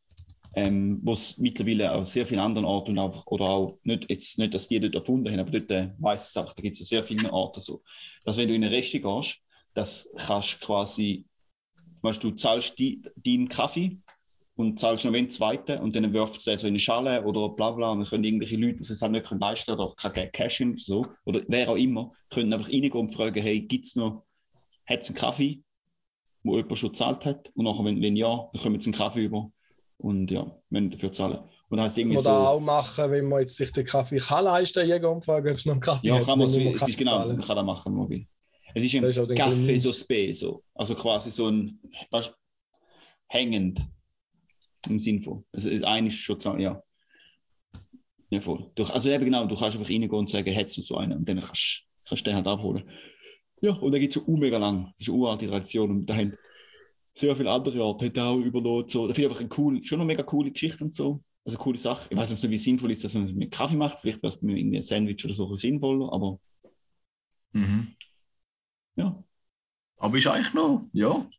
[0.56, 4.70] ähm, es mittlerweile auf sehr vielen anderen Orten einfach, oder auch nicht, jetzt nicht, dass
[4.70, 7.30] die dort erfunden haben, aber dort äh, weiß es einfach, da gibt es sehr vielen
[7.32, 7.84] Orten so,
[8.24, 9.42] dass wenn du in eine Reste gehst,
[9.74, 11.26] das kannst quasi,
[12.02, 13.98] weißt, du zahlst die, deinen Kaffee
[14.62, 17.72] und zahlst noch einen zweiten und dann wirft es so in eine Schale oder bla
[17.72, 20.62] bla und dann können irgendwelche Leute, die es halt nicht können leisten oder kein Cash
[20.62, 24.24] haben, so, oder wer auch immer, können einfach reingehen und fragen, hey, gibt es noch,
[24.86, 25.62] hat es einen Kaffee,
[26.44, 29.26] wo jemand schon gezahlt hat und nachher, wenn, wenn ja, dann kommen sie einen Kaffee
[29.26, 29.52] über
[29.98, 31.40] und ja, müssen dafür zahlen.
[31.70, 34.44] Und dann heißt irgendwie Oder so, auch machen, wenn man jetzt sich den Kaffee kann
[34.44, 36.88] leisten, jeden umfragen, ob es noch einen Kaffee ja, hat, kann man es, man es
[36.88, 38.28] ist genau, man kann das machen, man will.
[38.74, 40.64] Es ist ein Kaffee so spät, so.
[40.74, 42.34] also quasi so ein, weißt,
[43.28, 43.82] hängend
[44.90, 45.46] im Sinn von.
[45.52, 46.82] Also das eine ist schon, zu- ja.
[48.30, 48.72] Ja, voll.
[48.76, 51.28] Du, also eben genau, du kannst einfach reingehen und sagen, hättest du so einen und
[51.28, 52.90] dann kannst du den halt abholen.
[53.62, 54.86] Ja, und dann gibt es schon mega lang.
[54.98, 56.34] Das ist eine uralte Tradition und da haben
[57.14, 58.88] sehr viele andere Orte hat auch übernommen.
[58.88, 59.08] So.
[59.08, 61.22] Da finde ich einfach eine coole, schon eine mega coole Geschichte und so.
[61.44, 62.08] Also eine coole Sache.
[62.10, 64.00] Ich weiß jetzt nicht, wie sinnvoll ist, dass man mit Kaffee macht.
[64.00, 66.40] Vielleicht wäre es mit irgendwie ein Sandwich oder so sinnvoller, aber
[67.54, 67.96] Mhm.
[68.96, 69.22] ja.
[69.98, 71.30] Aber ist eigentlich noch, ja,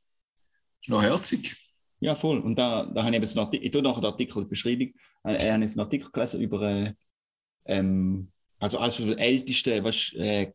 [0.80, 1.56] ist noch herzig.
[2.02, 2.40] Ja, voll.
[2.40, 4.44] Und da, da habe ich eben so einen Artikel, ich tue nachher den Artikel in
[4.44, 4.88] die Beschreibung,
[5.24, 6.94] äh, ich habe jetzt einen Artikel gelesen über, äh,
[7.66, 8.28] ähm,
[8.58, 10.52] also eines der ältesten, weißt, äh,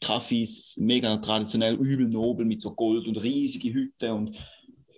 [0.00, 4.36] Kaffees, mega traditionell, übel nobel mit so Gold und riesige Hütten und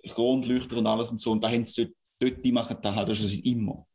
[0.09, 1.31] Kronleuchter und alles und so.
[1.31, 3.87] Und da haben sie dort, dort die machen da halt schon seit immer.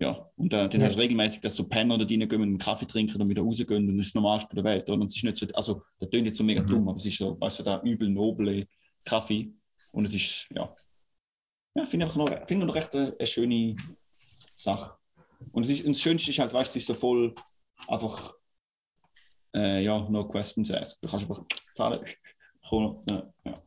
[0.00, 0.86] Ja, und äh, dann Ja.
[0.88, 3.96] hast du regelmäßig, dass so Penner da reingehen einen Kaffee trinken und wieder rausgehen und
[3.98, 4.88] das ist das Normalste der Welt.
[4.90, 4.98] Oder?
[5.00, 6.66] Und es ist nicht so, also, das klingt jetzt so mega Mhm.
[6.66, 8.66] dumm, aber es ist so, weißt du, der übel noble
[9.04, 9.52] Kaffee.
[9.92, 10.74] Und es ist, ja,
[11.74, 13.76] ja finde ich noch, finde ich noch recht eine, eine schöne
[14.54, 14.96] Sache.
[15.52, 17.34] Und, es ist, und das Schönste ist halt, weißt du, es ist so voll
[17.88, 18.34] einfach,
[19.54, 21.02] äh, ja, no questions asked.
[21.02, 21.98] Du kannst einfach zahlen.
[22.68, 23.62] Komm, ja, ja.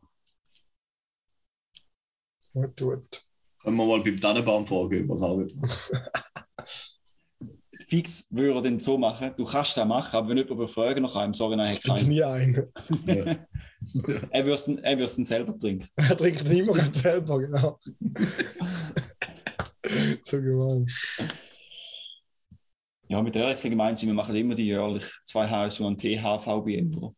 [2.52, 3.28] Gut, gut.
[3.60, 5.68] Können wir mal beim Tannenbaum fragen, was auch immer.
[7.86, 11.02] Fix würde er dann so machen, du kannst das machen, aber wenn jemand will fragen
[11.02, 12.08] nach einem, sorry, nein, keinen.
[12.08, 12.72] nie einen.
[14.30, 15.86] Er würde er dann selber trinken.
[15.96, 17.78] Er trinkt immer ganz selber, genau.
[20.24, 20.86] so gemein.
[23.08, 26.00] Ja, mit der gemeinsam, wir machen immer die jährlich zwei HSU und
[26.96, 27.14] oder?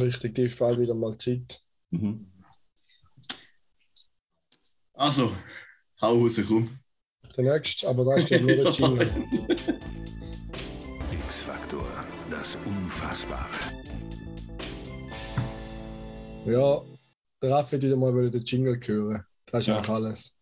[0.00, 1.60] Richtig, die ist bald wieder mal Zeit.
[1.90, 2.32] Mhm.
[4.94, 5.36] Also,
[6.00, 6.78] hau raus, komm.
[7.36, 9.10] Der nächste, aber da ist ja nur der Jingle.
[13.12, 13.50] Unfassbare.
[16.46, 16.82] Ja,
[17.42, 19.22] der Raffi wieder mal wieder den Jingle hören.
[19.46, 19.76] Das ist Ja.
[19.76, 20.36] eigentlich alles.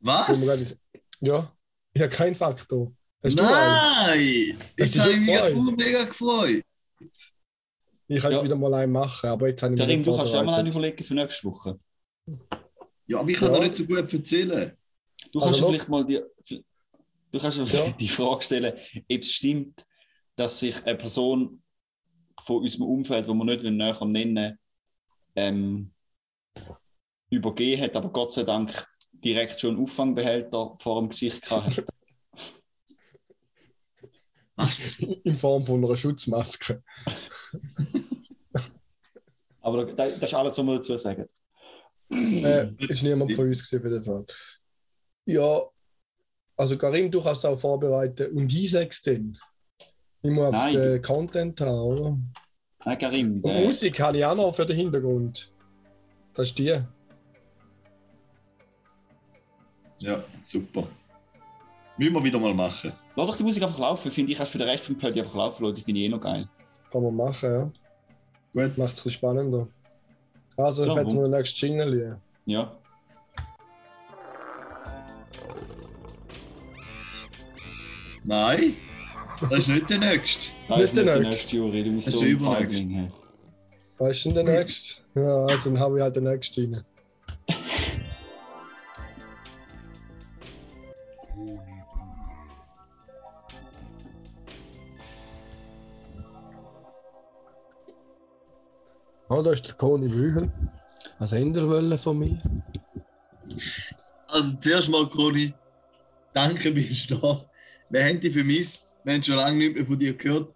[0.00, 0.78] Was?
[1.20, 1.54] Ja,
[1.92, 2.92] ich habe keinen Faktor.
[3.22, 3.36] Hast?
[3.36, 3.46] Nein!
[3.46, 4.56] Habe ich
[4.92, 6.64] dich mich auch mega gefreut.
[8.08, 8.42] Ich könnte Ja.
[8.42, 10.58] wieder mal einen machen, aber jetzt habe ich mich Karim, nicht du kannst ja mal
[10.60, 11.78] einen überlegen für nächste Woche.
[13.06, 13.58] Ja, aber ich kann Ja.
[13.60, 14.72] dir nicht so gut erzählen.
[15.30, 16.20] Du Also kannst ja noch- vielleicht mal die,
[17.32, 17.92] du kannst ja Ja.
[18.00, 19.84] die Frage stellen, ob es stimmt,
[20.40, 21.62] dass sich eine Person
[22.42, 24.58] von unserem Umfeld, wo wir nicht näher nennen
[25.36, 25.92] ähm,
[27.28, 31.84] übergeben hat, aber Gott sei Dank direkt schon einen Auffangbehälter vor dem Gesicht gehabt hat.
[34.56, 34.98] Was?
[34.98, 36.82] In Form von einer Schutzmaske.
[39.62, 41.26] Aber da- das ist alles, was wir dazu sagen.
[42.10, 44.24] Äh, ist niemand von uns gesehen, für den Fall.
[45.26, 45.60] Ja,
[46.56, 48.34] also Karim, du kannst auch vorbereiten.
[48.36, 49.38] Und ich sag's dann.
[50.22, 50.74] Ich muss einfach Nein.
[50.74, 52.18] den Content haben, oder?
[52.84, 55.50] Nein, Karim, Und Musik habe ich auch noch für den Hintergrund.
[56.34, 56.78] Das ist die.
[59.98, 60.86] Ja, super.
[61.98, 62.92] Müssen wir wieder mal machen.
[63.16, 64.10] lass doch die Musik einfach laufen.
[64.10, 65.74] Finde ich, kannst für den Rest vom Party einfach laufen lassen.
[65.76, 66.48] Das finde ich eh noch geil.
[66.90, 67.70] Kann man machen, ja.
[68.66, 68.78] Gut.
[68.78, 69.68] Macht es spannender.
[70.56, 72.20] Also, So, ich werde wo- den nächsten Jingle.
[72.46, 72.76] Ja.
[78.24, 78.76] Nein,
[79.48, 80.52] das ist nicht der nächste.
[80.68, 81.30] Nein, Nicht ist nicht der nächste.
[81.30, 81.84] nächste Jury.
[81.84, 82.20] Du bist Das so
[82.94, 83.10] hey.
[83.98, 85.02] Was ist denn der nächste?
[85.14, 86.84] Ja, dann habe ich halt den nächsten rein.
[99.28, 100.50] Oh, da ist der Conny Büchel.
[101.18, 102.40] Was ändern wollen von mir?
[104.28, 105.52] Also zuerst mal, Conny,
[106.32, 107.44] danke, bist du da.
[107.90, 108.96] Wir haben dich vermisst.
[109.04, 110.54] Wir haben schon lange nicht mehr von dir gehört.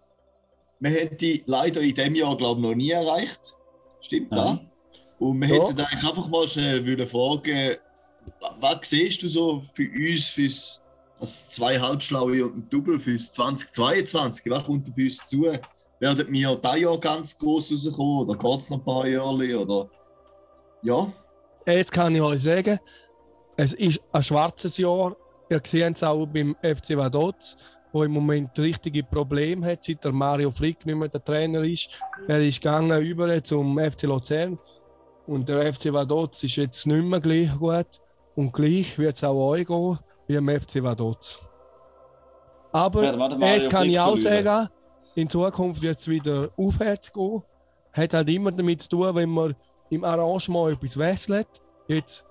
[0.80, 3.56] Wir haben dich leider in diesem Jahr, glaube ich, noch nie erreicht.
[4.00, 4.58] Stimmt das?
[5.18, 5.68] Und wir Ja.
[5.68, 7.76] hätten eigentlich einfach mal schnell wollen fragen,
[8.40, 10.80] wa- was siehst du so für uns, fürs
[11.18, 14.44] also zwei Halbschlaue und ein Double fürs 2022?
[14.50, 15.42] Was kommt für uns zu?
[16.00, 19.58] Werden wir dieses Jahr ganz groß rauskommen oder geht es noch ein paar Jahre?
[19.58, 19.90] Oder
[20.82, 21.12] ja,
[21.66, 22.78] Jetzt kann ich euch sagen,
[23.56, 25.16] es ist ein schwarzes Jahr.
[25.50, 27.56] Ihr seht es auch beim FC Vaduz,
[27.92, 31.90] wo im Moment richtige Probleme hat, seit der Mario Flick nicht mehr der Trainer ist.
[32.26, 34.58] Er ist gegangen über zum FC Luzern
[35.26, 38.00] und der FC Vaduz ist jetzt nicht mehr gleich gut.
[38.36, 41.40] Und gleich wird es auch euch gehen, wie im FC Vaduz.
[42.72, 44.68] Aber Ja, es kann ich auch sagen,
[45.14, 47.42] in Zukunft wird es wieder aufwärts gehen.
[47.92, 49.54] Hat halt immer damit zu tun, wenn man
[49.90, 51.46] im Arrangement etwas wechselt.
[51.86, 52.26] Jetzt,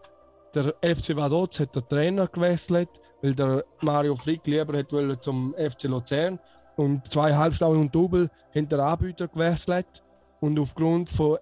[0.54, 2.90] der FC Vaduz hat den Trainer gewechselt,
[3.22, 6.40] weil der Mario Frick lieber hat wollte zum FC Luzern.
[6.76, 10.04] Und zwei Halbschlaue und Double haben den Anbieter gewechselt.
[10.40, 11.38] Und aufgrund von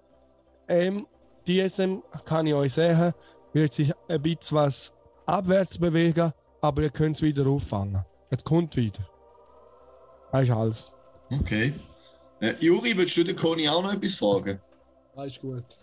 [0.68, 1.06] ähm,
[1.46, 3.12] diesem kann ich euch sagen,
[3.52, 4.92] wird sich ein bisschen was
[5.26, 8.04] abwärts bewegen, aber ihr könnt es wieder auffangen.
[8.30, 9.06] Es kommt wieder.
[10.30, 10.92] Das ist alles.
[11.30, 11.74] Okay.
[12.40, 14.60] Äh, Juri, willst du den Conny auch noch etwas fragen?
[15.14, 15.78] Das ist gut.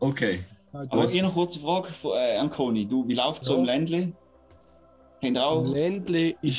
[0.00, 0.44] Okay.
[0.90, 2.86] Aber ich noch kurz eine Frage von, äh, an Conny.
[2.86, 3.58] Du, wie läuft es so Ja.
[3.60, 3.64] im
[5.38, 5.64] auch?
[5.64, 6.58] Im Ländli ist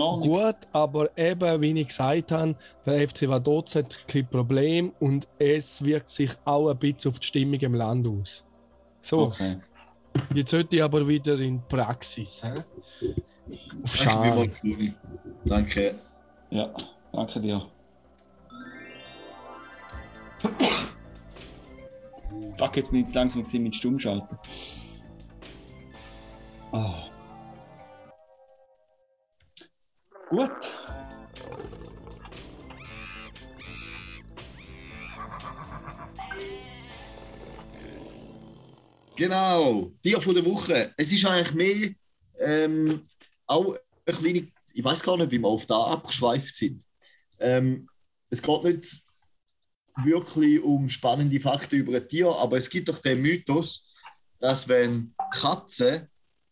[0.00, 0.28] Ordnung?
[0.28, 5.82] gut, aber eben, wie ich gesagt habe, der FC Vaduz hat ein Problem und es
[5.84, 8.44] wirkt sich auch ein bisschen auf die Stimmung im Land aus.
[9.00, 9.58] So, Okay.
[10.34, 12.42] jetzt sollte ich aber wieder in Praxis.
[12.42, 13.08] He?
[13.84, 14.50] Auf Danke.
[15.44, 15.94] Danke.
[16.50, 16.72] Ja,
[17.12, 17.66] danke dir.
[22.58, 24.38] Fuck, jetzt bin ich jetzt langsam gewesen mit Stummschalten.
[26.72, 27.10] Ah.
[30.30, 30.50] Gut.
[39.16, 40.92] Genau, Tier von der Woche.
[40.96, 41.90] Es ist eigentlich mehr
[42.38, 43.08] ähm,
[43.46, 46.84] auch eine kleine, ich weiß gar nicht, wie wir auf da abgeschweift sind.
[47.38, 47.88] Ähm,
[48.28, 49.05] es geht nicht
[50.04, 53.88] wirklich um spannende Fakten über ein Tier, aber es gibt doch den Mythos,
[54.38, 56.08] dass wenn Katzen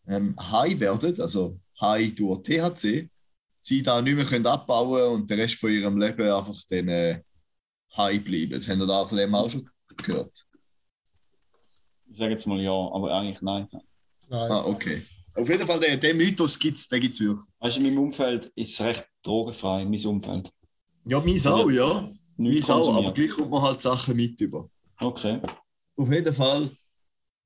[0.07, 3.09] ähm, Hai werden, also Hai durch THC,
[3.61, 7.21] sie da nicht mehr können abbauen und den Rest von ihrem Leben einfach den äh,
[7.95, 8.53] Hai bleiben.
[8.53, 10.45] Habt ihr da von dem auch schon gehört?
[12.09, 13.67] Ich sage jetzt mal ja, aber eigentlich nein.
[14.29, 14.51] Nein.
[14.51, 15.03] Ah, okay.
[15.35, 17.45] Auf jeden Fall, den, den Mythos gibt es den gibt's wirklich.
[17.59, 20.49] Weißt du, in meinem Umfeld ist es recht drogenfrei, mein Umfeld.
[21.05, 22.09] Ja, meins auch, ja.
[22.37, 24.69] Meins auch, aber gleich kommt man halt Sachen mit über.
[24.99, 25.41] Okay.
[25.97, 26.69] Auf jeden Fall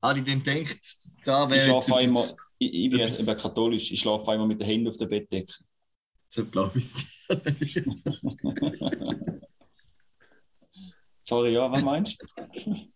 [0.01, 0.79] habe ich dann gedacht,
[1.23, 2.25] da Ich wäre schlafe auch immer,
[2.57, 5.53] ich, ich bin eben katholisch, ich schlafe immer mit den Händen auf der Bettdecke.
[6.51, 6.89] glaube ich.
[11.21, 12.25] Sorry, ja, was meinst du?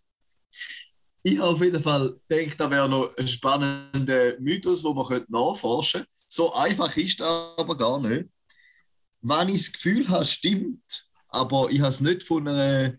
[1.25, 5.31] Ich habe auf jeden Fall gedacht, da wäre noch ein spannender Mythos, den man könnte
[5.31, 6.11] nachforschen könnte.
[6.27, 8.27] So einfach ist das aber gar nicht.
[9.21, 12.93] Wenn ich das Gefühl habe, stimmt, aber ich habe es nicht von einer,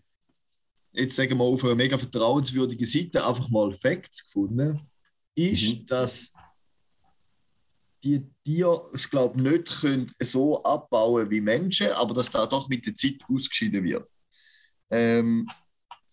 [0.91, 4.81] jetzt sagen wir auf einer mega vertrauenswürdigen Seite einfach mal Facts gefunden,
[5.35, 5.87] ist, Mhm.
[5.87, 6.33] dass
[8.03, 12.85] die Tiere es glaube nicht können so abbauen wie Menschen, aber dass da doch mit
[12.85, 14.07] der Zeit ausgeschieden wird.
[14.91, 15.47] Ähm,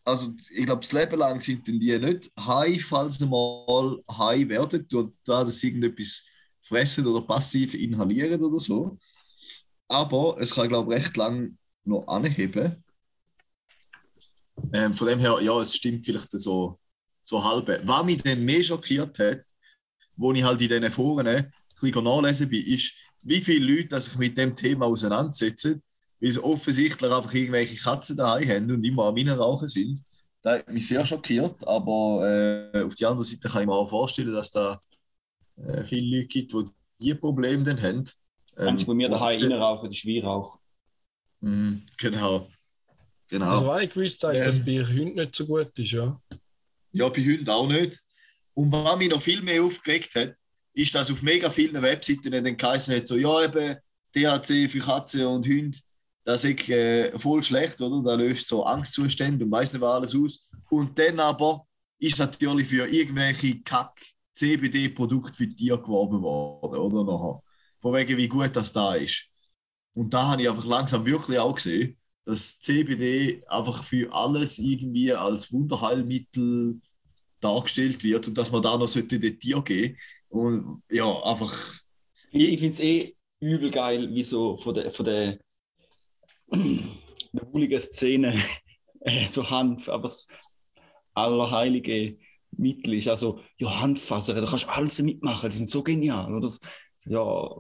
[0.04, 4.48] also ich glaube, das Leben lang sind denn die nicht high, falls sie mal high
[4.48, 6.24] werden, durch da dass sie irgendetwas
[6.62, 8.98] fressen oder passiv inhalieren oder so.
[9.88, 12.82] Aber es kann, glaube ich, recht lang noch anheben.
[14.72, 16.78] Ähm, von dem her, ja, es stimmt vielleicht so,
[17.22, 17.80] so halbe.
[17.84, 19.42] Was mich dann mehr schockiert hat,
[20.16, 24.16] wo ich halt in diesen Foren ein bisschen nachlesen bin, ist, wie viele Leute sich
[24.16, 25.82] mit dem Thema auseinandersetzen,
[26.20, 30.02] weil sie offensichtlich einfach irgendwelche Katzen daheim haben und immer am Rauchen sind.
[30.42, 33.88] Das hat mich sehr schockiert, aber äh, auf die andere Seite kann ich mir auch
[33.88, 34.80] vorstellen, dass da
[35.56, 36.64] äh, viele Leute gibt, die
[37.00, 38.04] diese Probleme dann haben.
[38.56, 40.58] Wenn Ähm, sie bei mir daheim reinrauchen, ist Weihrauch.
[41.42, 42.48] Mhm, Genau.
[43.28, 43.46] Genau.
[43.46, 44.64] Also, was ich gewusst habe, ist, dass Ähm.
[44.64, 46.20] bei Hunden nicht so gut ist, ja.
[46.92, 47.98] Ja, bei Hunden auch nicht.
[48.54, 50.34] Und was mich noch viel mehr aufgeregt hat,
[50.74, 53.76] ist, dass auf mega vielen Webseiten dann geheißen hat, so, ja, eben,
[54.14, 55.78] THC für Katzen und Hunde,
[56.24, 58.02] das ist äh, voll schlecht, oder?
[58.04, 60.50] Da löst so Angstzustände und weiß nicht was alles aus.
[60.68, 61.66] Und dann aber
[61.98, 67.04] ist natürlich für irgendwelche Kack-CBD-Produkte für Tiere geworben worden, oder?
[67.04, 67.42] Nachher.
[67.80, 69.26] Von wegen, wie gut das da ist.
[69.94, 75.12] Und da habe ich einfach langsam wirklich auch gesehen, dass CBD einfach für alles irgendwie
[75.12, 76.80] als Wunderheilmittel
[77.40, 79.96] dargestellt wird und dass man da noch sollte den Tier geben
[80.28, 81.74] und ja einfach
[82.30, 85.38] Ich, ich finde es eh übel geil, wie so von der, von der,
[86.52, 88.40] der wohligen Szene
[89.00, 90.28] äh, so Hanf, aber das
[91.14, 92.18] allerheilige
[92.52, 93.08] Mittel ist.
[93.08, 96.32] Also, ja, Hanffasern, da kannst du alles mitmachen, die sind so genial.
[96.32, 96.50] Oder?
[97.06, 97.50] Ja,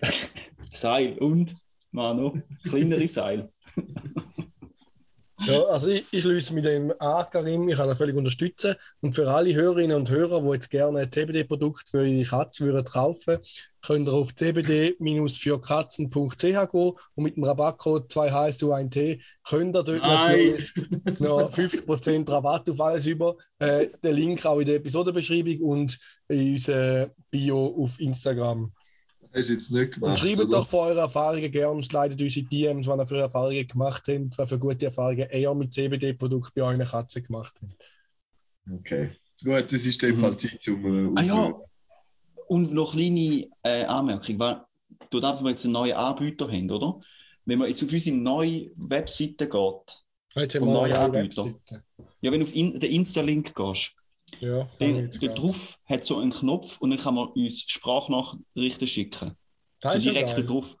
[0.72, 1.54] Seil und,
[1.90, 3.50] Mano, kleinere Seil.
[5.40, 8.74] Ja, also ich, ich schließe mit dem an, Karim, ich kann das völlig unterstützen.
[9.00, 12.84] Und für alle Hörerinnen und Hörer, die jetzt gerne ein CBD-Produkt für ihre Katze würden
[12.84, 13.38] kaufen
[13.86, 20.72] könnt ihr auf cbd-fürkatzen.ch gehen und mit dem Rabattcode 2HSU1T könnt ihr dort natürlich
[21.20, 23.36] noch 50% Rabatt auf alles über.
[23.58, 28.72] Äh, den Link auch in der Episodenbeschreibung und in unserer Bio auf Instagram.
[29.36, 30.10] Hast du jetzt nicht gemacht.
[30.12, 30.58] Und schreibt oder?
[30.58, 34.48] doch von euren Erfahrungen gerne, uns in DMs, was ihr für Erfahrungen gemacht habt, was
[34.48, 37.76] für gute Erfahrungen ihr mit CBD-Produkten bei euren Katzen gemacht habt.
[38.80, 39.10] Okay.
[39.44, 40.20] Gut, das ist in dem Mhm.
[40.22, 41.16] Fall Zeit zum.
[41.16, 41.54] Äh, Ah ja,
[42.48, 44.60] und noch kleine äh, Anmerkung, weil
[45.10, 47.00] du dass wir jetzt einen neuen Anbieter haben, oder?
[47.44, 51.44] Wenn man jetzt auf unsere neue Webseite geht, wir neue eine neue Anbieter.
[51.44, 51.84] Webseite.
[52.20, 53.94] ja, wenn du auf in, den Insta-Link gehst,
[54.40, 55.34] Ja, da gerade.
[55.34, 59.36] drauf hat so einen Knopf und dann kann man uns Sprachnachrichten schicken.
[59.80, 60.76] Das so direkt drauf.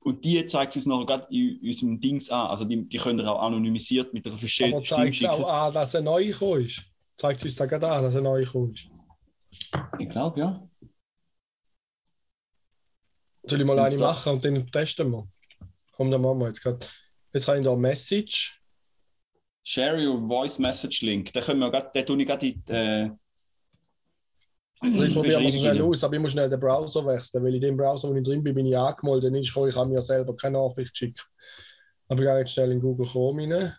[0.00, 2.46] Und die zeigt uns noch gerade in unserem Dings an.
[2.48, 5.44] Also die, die können auch anonymisiert mit einer Aber verschiedenen Stimme zeigt es schicken.
[5.44, 6.82] auch an, dass er neu gekommen ist?
[7.16, 8.88] Zeigt es uns da gerade an, dass er neu gekommen ist?
[9.98, 10.68] Ich glaube, ja.
[13.42, 15.28] Soll ich mal eine machen und dann testen wir?
[15.92, 16.86] Komm, dann machen wir jetzt gerade.
[17.32, 18.62] Jetzt habe ich da Message.
[19.64, 21.32] Share your voice message link.
[21.32, 23.10] Den können wir gerade, den tue ich gerade in die, äh,
[24.80, 27.54] Also ich probiere mal so schnell aus, aber ich muss schnell den Browser wechseln, weil
[27.54, 29.24] in dem Browser, wo ich drin bin, bin ich angemeldet.
[29.24, 31.20] Dann ist ich kann mir selber keine Nachricht schicken.
[32.08, 33.74] Aber ich gehe jetzt schnell in Google Chrome rein.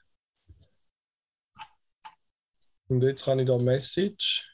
[2.90, 4.50] Und jetzt kann ich da Message.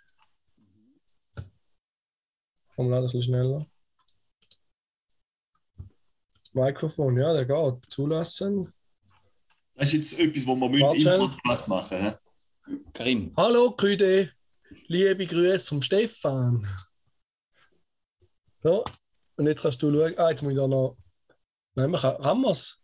[2.75, 3.65] Komm, lade ein bisschen schneller.
[6.53, 7.85] Mikrofon, ja, der geht.
[7.89, 8.74] Zulassen.
[9.75, 11.29] Das ist jetzt etwas, was wir müssen im.
[11.29, 12.15] Podcast machen?
[12.93, 13.33] Karim.
[13.35, 14.31] Hallo, Krüde.
[14.87, 16.65] Liebe Grüße vom Stefan.
[18.63, 18.85] So,
[19.35, 20.17] und jetzt kannst du schauen.
[20.17, 20.97] Ah, jetzt muss ich da noch.
[21.75, 22.21] Nein, man kann.
[22.21, 22.81] Kann man es?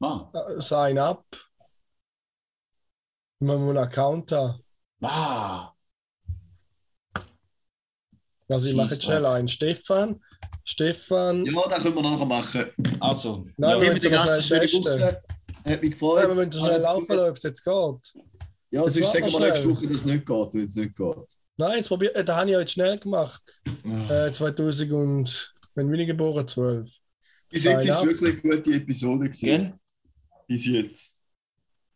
[0.00, 0.60] Ah.
[0.60, 1.24] Sign up.
[3.38, 4.62] Man muss einen Account haben.
[5.00, 5.72] Ah.
[8.50, 9.48] Also, ich mache jetzt schnell einen.
[9.48, 10.20] Stefan.
[10.64, 11.44] Stefan.
[11.46, 12.64] Ja, das können wir nachher machen.
[13.00, 14.84] Also, Nein, ja, wir müssen ganze schnell testen.
[14.84, 15.06] Woche.
[15.06, 15.22] Hat
[15.64, 16.28] mich Ja, gefreut.
[16.28, 17.18] wir müssen schnell laufen, gut.
[17.18, 18.24] ob es jetzt geht.
[18.72, 19.76] Ja, sonst warte sagen wir mal nächste schnell.
[19.76, 21.16] Woche, dass es nicht geht, wenn es nicht geht.
[21.56, 23.42] Nein, jetzt probier, äh, das habe ich ja jetzt schnell gemacht.
[24.08, 24.26] Ah.
[24.26, 25.54] Äh, 2000 und.
[25.74, 26.46] Wenn bin ich geboren?
[26.48, 26.90] 12.
[27.48, 29.74] Bis jetzt ist es wirklich eine gute Episode gewesen.
[30.48, 31.12] Bis jetzt.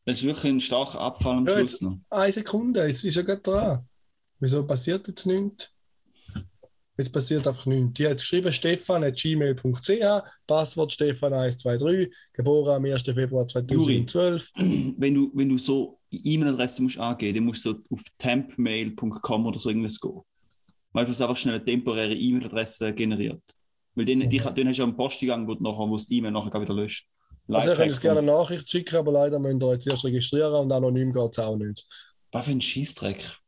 [0.04, 1.98] Das ist wirklich ein starker Abfall am Ja, Schluss noch.
[2.10, 3.88] Eine Sekunde, es ist ja gerade dran.
[4.38, 5.70] Wieso passiert jetzt nichts?
[6.96, 7.94] Jetzt passiert einfach nichts.
[7.94, 13.02] Die hat geschrieben stefan.gmail.ch, Passwort stefan123, geboren am 1.
[13.02, 14.50] Februar 2012.
[14.96, 19.70] Wenn du, wenn du so E-Mail-Adresse musst angeben, dann musst du auf tempmail.com oder so
[19.70, 20.20] irgendwas gehen.
[20.92, 23.42] Weil du einfach schnell eine temporäre E-Mail-Adresse generiert.
[23.96, 26.18] Weil dann, die, dann hast du ja einen Posteingang, wo du nachher, wo du die
[26.18, 27.08] E-Mail nachher wieder löscht.
[27.48, 30.54] Also ihr könnt uns gerne eine Nachricht schicken, aber leider müsst ihr jetzt erst registrieren
[30.54, 31.86] und anonym geht es auch nicht.
[32.32, 33.38] Was für ein Scheißdreck.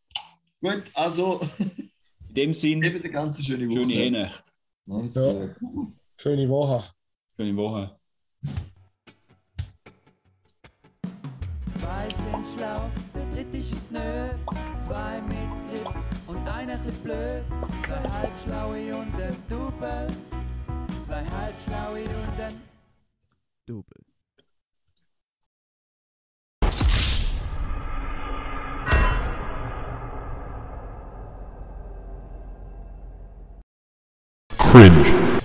[0.61, 1.41] Gut, also,
[2.37, 3.79] dem Sinn, eben eine ganz schöne Woche.
[3.79, 4.53] schöne E-Nacht.
[4.87, 5.47] Macht's Ja.
[5.59, 5.93] gut.
[6.17, 6.85] Schöne Woche.
[7.37, 7.99] Schöne Woche.
[11.79, 14.29] Zwei sind schlau, der dritte ist es nö.
[14.79, 17.45] Zwei mit Grips und einer chli blöd.
[17.85, 20.09] Zwei halbschlaue und ein Double.
[21.05, 22.55] Zwei halbschlaue und ein
[23.67, 24.06] Double.
[34.77, 35.27] fridge.